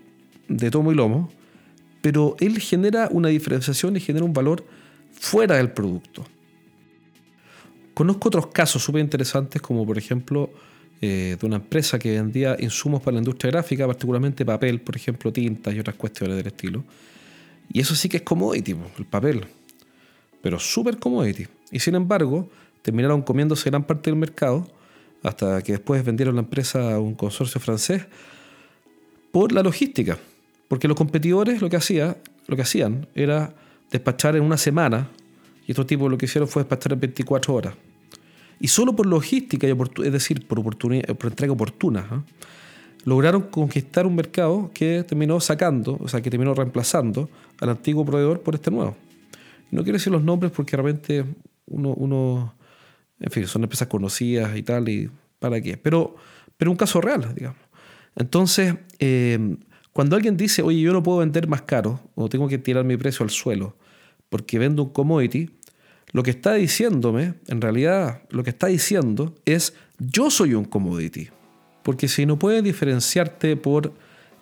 de 0.49 0.71
tomo 0.71 0.93
y 0.93 0.95
lomo, 0.95 1.31
pero 2.01 2.37
él 2.39 2.59
genera 2.59 3.09
una 3.11 3.29
diferenciación 3.29 3.97
y 3.97 4.01
genera 4.01 4.25
un 4.25 4.33
valor 4.33 4.65
fuera 5.13 5.57
del 5.57 5.73
producto. 5.73 6.25
Conozco 7.95 8.29
otros 8.29 8.49
casos 8.49 8.83
súper 8.83 9.01
interesantes, 9.01 9.63
como 9.63 9.87
por 9.87 9.97
ejemplo 9.99 10.51
eh, 11.01 11.37
de 11.41 11.47
una 11.47 11.57
empresa 11.57 11.99
que 11.99 12.13
vendía 12.13 12.57
insumos 12.59 13.01
para 13.03 13.15
la 13.15 13.21
industria 13.21 13.53
gráfica, 13.53 13.87
particularmente 13.87 14.45
papel, 14.45 14.81
por 14.81 14.97
ejemplo, 14.97 15.33
tintas 15.33 15.75
y 15.75 15.81
otras 15.81 15.97
cuestiones 15.97 16.37
del 16.37 16.47
estilo. 16.49 16.85
Y 17.73 17.81
eso 17.81 17.95
sí 17.95 18.09
que 18.09 18.19
es 18.19 18.23
commodity, 18.23 18.77
el 18.99 19.07
papel, 19.07 19.47
pero 20.43 20.59
súper 20.59 20.99
commodity. 20.99 21.47
Y 21.71 21.81
sin 21.81 21.95
embargo, 21.95 22.49
terminaron 22.83 23.23
comiéndose 23.23 23.71
gran 23.71 23.85
parte 23.85 24.11
del 24.11 24.19
mercado 24.19 24.67
hasta 25.23 25.63
que 25.63 25.73
después 25.73 26.05
vendieron 26.05 26.35
la 26.35 26.43
empresa 26.43 26.95
a 26.95 27.01
un 27.01 27.15
consorcio 27.15 27.61
francés 27.61 28.07
por 29.33 29.53
la 29.53 29.63
logística. 29.63 30.19
Porque 30.69 30.87
los 30.87 30.97
competidores 30.97 31.63
lo 31.63 31.71
que, 31.71 31.77
hacía, 31.77 32.17
lo 32.47 32.57
que 32.57 32.63
hacían 32.63 33.07
era 33.15 33.55
despachar 33.91 34.37
en 34.37 34.43
una 34.43 34.57
semana 34.57 35.09
y 35.67 35.73
estos 35.73 35.87
tipos 35.87 36.11
lo 36.11 36.19
que 36.19 36.27
hicieron 36.27 36.49
fue 36.49 36.63
despachar 36.63 36.93
en 36.93 37.01
24 37.01 37.55
horas. 37.55 37.75
Y 38.61 38.69
solo 38.69 38.95
por 38.95 39.07
logística, 39.07 39.67
es 39.67 40.13
decir, 40.13 40.47
por, 40.47 40.59
entrega 40.61 41.53
oportuna, 41.53 42.07
¿ah? 42.11 42.23
lograron 43.05 43.43
conquistar 43.43 44.07
un 44.07 44.15
mercado 44.15 44.71
que 44.73 45.05
terminó 45.05 45.41
sacando, 45.41 45.99
o 46.01 46.09
sea, 46.09 46.21
que 46.21 46.31
terminó 46.31 46.55
reemplazando 46.55 47.29
al 47.61 47.71
antiguo 47.71 48.05
proveedor 48.05 48.41
por 48.41 48.55
este 48.55 48.71
nuevo. 48.71 48.97
No 49.71 49.83
quiero 49.83 49.99
decir 49.99 50.13
los 50.13 50.23
nombres 50.23 50.53
porque 50.53 50.77
realmente 50.77 51.25
uno, 51.67 51.95
uno, 51.95 52.55
en 53.21 53.31
fin, 53.31 53.47
son 53.47 53.63
empresas 53.63 53.89
conocidas 53.89 54.57
y 54.57 54.63
tal, 54.63 54.89
y 54.89 55.11
para 55.39 55.61
qué. 55.61 55.77
Pero, 55.77 56.17
pero 56.57 56.71
un 56.71 56.77
caso 56.77 57.01
real, 57.01 57.35
digamos. 57.35 57.61
Entonces, 58.17 58.75
eh, 58.99 59.57
cuando 59.93 60.17
alguien 60.17 60.37
dice, 60.37 60.63
oye, 60.63 60.81
yo 60.81 60.93
no 60.93 61.03
puedo 61.03 61.19
vender 61.19 61.49
más 61.49 61.63
caro 61.63 62.01
o 62.15 62.29
tengo 62.29 62.49
que 62.49 62.59
tirar 62.59 62.85
mi 62.85 62.97
precio 62.97 63.25
al 63.25 63.31
suelo 63.31 63.77
porque 64.35 64.59
vendo 64.59 64.83
un 64.83 64.91
commodity, 64.91 65.49
lo 66.11 66.25
que 66.25 66.33
está 66.33 66.55
diciéndome, 66.55 67.35
en 67.47 67.61
realidad, 67.61 68.23
lo 68.31 68.43
que 68.43 68.51
está 68.51 68.67
diciendo 68.67 69.37
es, 69.45 69.75
yo 70.01 70.29
soy 70.29 70.55
un 70.55 70.65
commodity. 70.65 71.29
Porque 71.85 72.09
si 72.09 72.27
no 72.27 72.37
puedes 72.37 72.65
diferenciarte 72.65 73.57
por 73.57 73.93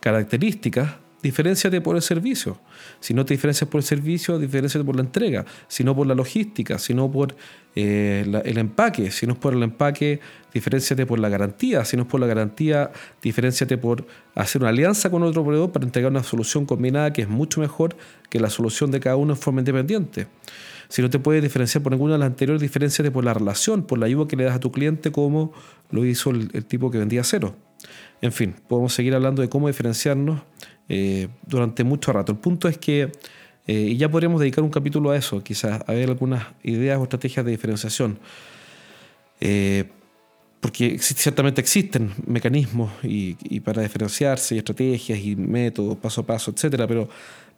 características, 0.00 0.94
diferenciate 1.22 1.80
por 1.80 1.96
el 1.96 2.02
servicio. 2.02 2.58
Si 3.00 3.14
no 3.14 3.24
te 3.24 3.34
diferencias 3.34 3.68
por 3.68 3.78
el 3.78 3.84
servicio, 3.84 4.38
diferenciate 4.38 4.84
por 4.84 4.96
la 4.96 5.02
entrega. 5.02 5.44
Si 5.68 5.84
no 5.84 5.94
por 5.94 6.06
la 6.06 6.14
logística, 6.14 6.78
si 6.78 6.94
no 6.94 7.10
por 7.10 7.34
eh, 7.74 8.42
el 8.44 8.58
empaque. 8.58 9.10
Si 9.10 9.26
no 9.26 9.34
es 9.34 9.38
por 9.38 9.54
el 9.54 9.62
empaque, 9.62 10.20
diferenciate 10.52 11.06
por 11.06 11.18
la 11.18 11.28
garantía. 11.28 11.84
Si 11.84 11.96
no 11.96 12.02
es 12.02 12.08
por 12.08 12.20
la 12.20 12.26
garantía, 12.26 12.90
diferenciate 13.22 13.78
por 13.78 14.06
hacer 14.34 14.60
una 14.62 14.70
alianza 14.70 15.10
con 15.10 15.22
otro 15.22 15.42
proveedor 15.42 15.72
para 15.72 15.86
entregar 15.86 16.10
una 16.10 16.22
solución 16.22 16.66
combinada 16.66 17.12
que 17.12 17.22
es 17.22 17.28
mucho 17.28 17.60
mejor 17.60 17.96
que 18.28 18.40
la 18.40 18.50
solución 18.50 18.90
de 18.90 19.00
cada 19.00 19.16
uno 19.16 19.34
en 19.34 19.38
forma 19.38 19.60
independiente. 19.60 20.26
Si 20.88 21.00
no 21.00 21.08
te 21.08 21.18
puedes 21.18 21.42
diferenciar 21.42 21.82
por 21.82 21.92
ninguna 21.92 22.14
de 22.14 22.18
las 22.18 22.26
anteriores, 22.26 22.60
diferenciate 22.60 23.10
por 23.10 23.24
la 23.24 23.32
relación, 23.32 23.84
por 23.84 23.98
la 23.98 24.06
ayuda 24.06 24.28
que 24.28 24.36
le 24.36 24.44
das 24.44 24.56
a 24.56 24.60
tu 24.60 24.70
cliente, 24.70 25.10
como 25.10 25.52
lo 25.90 26.04
hizo 26.04 26.30
el, 26.30 26.50
el 26.52 26.66
tipo 26.66 26.90
que 26.90 26.98
vendía 26.98 27.24
cero. 27.24 27.56
En 28.20 28.32
fin, 28.32 28.54
podemos 28.68 28.94
seguir 28.94 29.14
hablando 29.14 29.42
de 29.42 29.48
cómo 29.48 29.66
diferenciarnos 29.66 30.42
eh, 30.88 31.28
durante 31.46 31.84
mucho 31.84 32.12
rato. 32.12 32.32
El 32.32 32.38
punto 32.38 32.68
es 32.68 32.78
que, 32.78 33.10
eh, 33.66 33.72
y 33.72 33.96
ya 33.96 34.08
podríamos 34.08 34.40
dedicar 34.40 34.62
un 34.62 34.70
capítulo 34.70 35.10
a 35.10 35.16
eso, 35.16 35.42
quizás 35.42 35.82
a 35.86 35.92
ver 35.92 36.08
algunas 36.08 36.46
ideas 36.62 36.98
o 36.98 37.04
estrategias 37.04 37.44
de 37.44 37.50
diferenciación. 37.50 38.18
Eh, 39.40 39.88
porque 40.60 40.96
ciertamente 41.00 41.60
existen 41.60 42.12
mecanismos 42.24 42.92
y, 43.02 43.34
para 43.60 43.82
diferenciarse, 43.82 44.54
y 44.54 44.58
estrategias 44.58 45.18
y 45.18 45.34
métodos 45.34 45.96
paso 45.96 46.20
a 46.20 46.26
paso, 46.26 46.52
etcétera, 46.52 46.86
pero, 46.86 47.08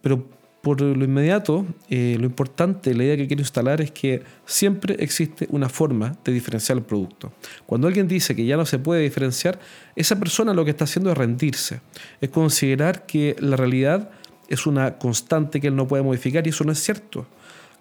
pero 0.01 0.27
por 0.64 0.81
lo 0.81 1.05
inmediato, 1.05 1.64
lo 1.88 2.24
importante, 2.24 2.94
la 2.94 3.05
idea 3.05 3.16
que 3.18 3.29
quiero 3.29 3.42
instalar 3.42 3.81
es 3.81 3.92
que 3.92 4.22
siempre 4.46 4.96
existe 4.98 5.46
una 5.50 5.68
forma 5.68 6.16
de 6.24 6.33
diferenciar 6.33 6.79
el 6.79 6.85
producto. 6.85 7.33
Cuando 7.66 7.87
alguien 7.87 8.09
dice 8.09 8.35
que 8.35 8.44
ya 8.44 8.57
no 8.57 8.66
se 8.66 8.81
puede 8.81 9.03
diferenciar, 9.03 9.61
esa 9.94 10.18
persona 10.18 10.55
lo 10.55 10.64
que 10.64 10.70
está 10.70 10.85
haciendo 10.85 11.12
es 11.12 11.18
rendirse, 11.18 11.83
es 12.20 12.31
considerar 12.31 13.07
que 13.07 13.37
la 13.38 13.57
realidad 13.57 14.11
es 14.48 14.66
una 14.66 14.98
constante 14.98 15.61
que 15.61 15.68
él 15.68 15.77
no 15.77 15.87
puede 15.87 16.03
modificar 16.03 16.46
y 16.46 16.50
eso 16.50 16.64
no 16.64 16.72
es 16.72 16.83
cierto. 16.83 17.27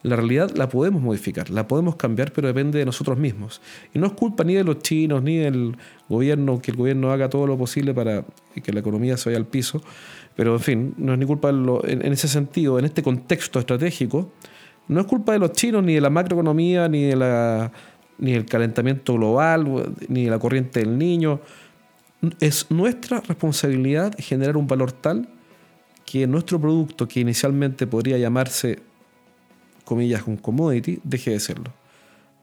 La 0.03 0.17
realidad 0.17 0.51
la 0.55 0.67
podemos 0.67 1.01
modificar, 1.01 1.49
la 1.49 1.65
podemos 1.65 1.95
cambiar, 1.95 2.33
pero 2.33 2.49
depende 2.49 2.77
de 2.77 2.85
nosotros 2.85 3.17
mismos. 3.17 3.61
Y 3.93 3.99
no 3.99 4.07
es 4.07 4.11
culpa 4.11 4.43
ni 4.43 4.53
de 4.53 4.65
los 4.65 4.79
chinos, 4.79 5.23
ni 5.23 5.37
del 5.37 5.77
gobierno, 6.09 6.61
que 6.61 6.71
el 6.71 6.77
gobierno 6.77 7.13
haga 7.13 7.29
todo 7.29 7.47
lo 7.47 7.57
posible 7.57 7.93
para 7.93 8.25
que 8.61 8.73
la 8.73 8.81
economía 8.81 9.15
se 9.15 9.29
vaya 9.29 9.37
al 9.37 9.47
piso. 9.47 9.81
Pero, 10.35 10.53
en 10.53 10.59
fin, 10.59 10.93
no 10.97 11.13
es 11.13 11.19
ni 11.19 11.25
culpa 11.25 11.49
en, 11.49 12.11
ese 12.11 12.27
sentido, 12.27 12.79
en 12.79 12.85
este 12.85 13.03
contexto 13.03 13.59
estratégico, 13.59 14.31
no 14.87 15.01
es 15.01 15.07
culpa 15.07 15.33
de 15.33 15.39
los 15.39 15.51
chinos, 15.51 15.83
ni 15.83 15.93
de 15.93 16.01
la 16.01 16.09
macroeconomía, 16.09 16.89
ni, 16.89 17.03
de 17.03 17.15
la, 17.15 17.71
ni 18.17 18.33
del 18.33 18.45
calentamiento 18.45 19.13
global, 19.13 19.93
ni 20.07 20.25
de 20.25 20.31
la 20.31 20.39
corriente 20.39 20.79
del 20.79 20.97
niño 20.97 21.39
es 22.39 22.71
nuestra 22.71 23.19
responsabilidad 23.19 24.15
generar 24.17 24.57
un 24.57 24.67
valor 24.67 24.91
tal 24.91 25.27
que 26.05 26.27
nuestro 26.27 26.59
producto, 26.59 27.07
que 27.07 27.19
inicialmente 27.19 27.87
podría 27.87 28.17
llamarse, 28.17 28.79
comillas, 29.85 30.23
un 30.27 30.37
commodity, 30.37 30.99
deje 31.03 31.31
de 31.31 31.39
serlo. 31.39 31.73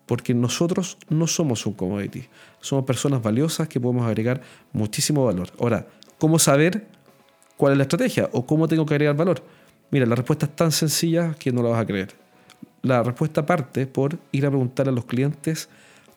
Porque 0.06 0.34
nosotros 0.34 0.98
no 1.08 1.26
somos 1.26 1.66
un 1.66 1.74
commodity, 1.74 2.24
somos 2.60 2.84
personas 2.84 3.22
valiosas 3.22 3.68
que 3.68 3.78
podemos 3.78 4.06
agregar 4.06 4.40
muchísimo 4.72 5.24
valor. 5.24 5.50
Ahora, 5.58 5.86
¿cómo 6.18 6.38
saber 6.38 6.88
cuál 7.60 7.72
es 7.72 7.76
la 7.76 7.82
estrategia 7.82 8.30
o 8.32 8.46
cómo 8.46 8.66
tengo 8.68 8.86
que 8.86 8.94
agregar 8.94 9.14
valor? 9.14 9.42
Mira, 9.90 10.06
la 10.06 10.14
respuesta 10.14 10.46
es 10.46 10.56
tan 10.56 10.72
sencilla 10.72 11.34
que 11.38 11.52
no 11.52 11.62
la 11.62 11.68
vas 11.68 11.82
a 11.82 11.84
creer. 11.84 12.08
La 12.80 13.02
respuesta 13.02 13.44
parte 13.44 13.86
por 13.86 14.16
ir 14.32 14.46
a 14.46 14.48
preguntar 14.48 14.88
a 14.88 14.92
los 14.92 15.04
clientes 15.04 15.68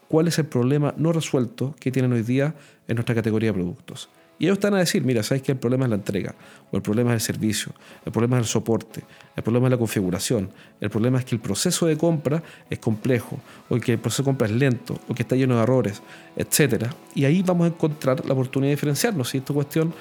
cuál 0.08 0.29
es 0.29 0.39
el 0.39 0.45
problema 0.45 0.93
no 0.95 1.12
resuelto 1.12 1.75
que 1.82 1.91
tienen 1.91 2.13
hoy 2.13 2.21
día 2.21 2.56
en 2.88 2.95
nuestra 2.95 3.13
categoría 3.13 3.49
de 3.49 3.56
productos. 3.56 4.08
Y 4.39 4.45
ellos 4.45 4.56
están 4.56 4.73
a 4.73 4.77
decir, 4.77 5.03
mira, 5.03 5.21
sabes 5.21 5.43
que 5.43 5.51
el 5.51 5.58
problema 5.58 5.84
es 5.84 5.89
la 5.89 5.97
entrega, 5.97 6.34
o 6.71 6.77
el 6.77 6.82
problema 6.82 7.12
es 7.12 7.15
el 7.15 7.36
servicio, 7.36 7.73
el 8.06 8.13
problema 8.13 8.38
es 8.38 8.43
el 8.43 8.47
soporte, 8.47 9.03
el 9.36 9.43
problema 9.43 9.67
es 9.67 9.71
la 9.71 9.77
configuración, 9.77 10.49
el 10.79 10.89
problema 10.89 11.19
es 11.19 11.25
que 11.25 11.36
el 11.36 11.41
proceso 11.41 11.86
de 11.86 11.97
compra 11.97 12.41
es 12.69 12.79
complejo, 12.79 13.38
o 13.69 13.77
que 13.79 13.93
el 13.93 13.99
proceso 13.99 14.23
de 14.23 14.27
compra 14.27 14.47
es 14.47 14.53
lento, 14.53 14.97
o 15.10 15.13
que 15.13 15.23
está 15.23 15.36
lleno 15.36 15.58
de 15.58 15.63
errores, 15.63 16.01
etc. 16.36 16.86
Y 17.15 17.25
ahí 17.25 17.43
vamos 17.43 17.65
a 17.65 17.67
encontrar 17.67 18.25
la 18.25 18.34
oportunidad 18.34 18.69
de 18.69 18.75
diferenciarnos. 18.75 19.29
Si 19.29 19.38
esta 19.38 19.53
cuestión, 19.53 19.93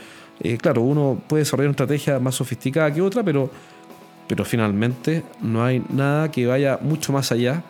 eh, 0.43 0.59
claro, 0.59 0.83
uno 0.83 1.21
puede 1.27 1.43
desarrollar 1.43 1.69
una 1.69 1.73
estrategia 1.73 2.19
más 2.19 2.35
sofisticada 2.35 2.93
que 2.93 3.01
otra, 3.01 3.23
pero, 3.23 3.51
pero 4.29 4.45
finalmente 4.45 5.23
no 5.41 5.65
hay 5.65 5.83
nada 5.89 6.31
que 6.31 6.47
vaya 6.47 6.79
mucho 6.83 7.13
más 7.13 7.33
allá 7.33 7.63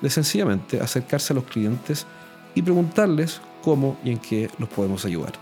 de 0.00 0.10
sencillamente 0.10 0.80
acercarse 0.80 1.32
a 1.32 1.36
los 1.36 1.44
clientes 1.44 2.06
y 2.54 2.62
preguntarles 2.62 3.40
cómo 3.62 3.96
y 4.04 4.12
en 4.12 4.18
qué 4.18 4.48
los 4.58 4.68
podemos 4.68 5.04
ayudar. 5.04 5.32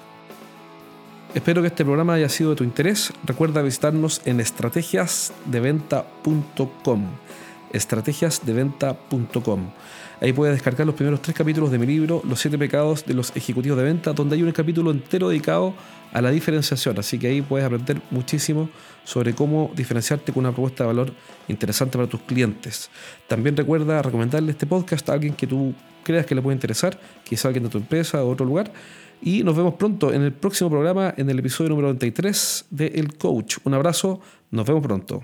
Espero 1.35 1.63
que 1.63 1.69
este 1.69 1.85
programa 1.85 2.15
haya 2.15 2.29
sido 2.29 2.51
de 2.51 2.57
tu 2.57 2.65
interés. 2.65 3.13
Recuerda 3.25 3.63
visitarnos 3.63 4.21
en 4.25 4.41
estrategiasdeventa.com. 4.41 7.05
Estrategiasdeventa.com. 7.73 9.71
Ahí 10.21 10.33
puedes 10.33 10.55
descargar 10.55 10.87
los 10.87 10.95
primeros 10.95 11.21
tres 11.21 11.37
capítulos 11.37 11.71
de 11.71 11.79
mi 11.79 11.87
libro, 11.87 12.23
Los 12.29 12.41
siete 12.41 12.57
pecados 12.57 13.05
de 13.05 13.15
los 13.15 13.35
ejecutivos 13.35 13.77
de 13.79 13.85
venta, 13.85 14.13
donde 14.13 14.37
hay 14.37 14.43
un 14.43 14.53
capítulo 14.53 14.93
entero 14.93 15.29
dedicado 15.31 15.75
a 16.13 16.23
la 16.23 16.31
diferenciación. 16.31 16.99
Así 16.99 17.19
que 17.19 17.29
ahí 17.29 17.43
puedes 17.43 17.67
aprender 17.67 18.01
muchísimo 18.11 18.69
sobre 19.05 19.35
cómo 19.35 19.73
diferenciarte 19.75 20.33
con 20.33 20.41
una 20.45 20.53
propuesta 20.53 20.85
de 20.85 20.89
valor 20.89 21.13
interesante 21.49 21.99
para 21.99 22.09
tus 22.09 22.21
clientes. 22.21 22.91
También 23.27 23.57
recuerda 23.57 24.01
recomendarle 24.01 24.53
este 24.53 24.67
podcast 24.67 25.09
a 25.09 25.15
alguien 25.15 25.35
que 25.35 25.47
tú 25.47 25.75
creas 26.05 26.27
que 26.27 26.35
le 26.35 26.43
puede 26.43 26.55
interesar, 26.55 26.99
quizá 27.25 27.49
alguien 27.49 27.65
de 27.65 27.71
tu 27.71 27.79
empresa 27.79 28.23
o 28.23 28.31
otro 28.31 28.47
lugar. 28.47 28.73
Y 29.21 29.43
nos 29.45 29.57
vemos 29.57 29.75
pronto 29.75 30.13
en 30.13 30.23
el 30.23 30.33
próximo 30.33 30.69
programa, 30.69 31.15
en 31.17 31.31
el 31.31 31.39
episodio 31.39 31.71
número 31.71 31.89
93 31.89 32.67
de 32.71 32.87
El 32.89 33.17
Coach. 33.17 33.59
Un 33.65 33.75
abrazo, 33.75 34.21
nos 34.51 34.67
vemos 34.67 34.83
pronto. 34.83 35.23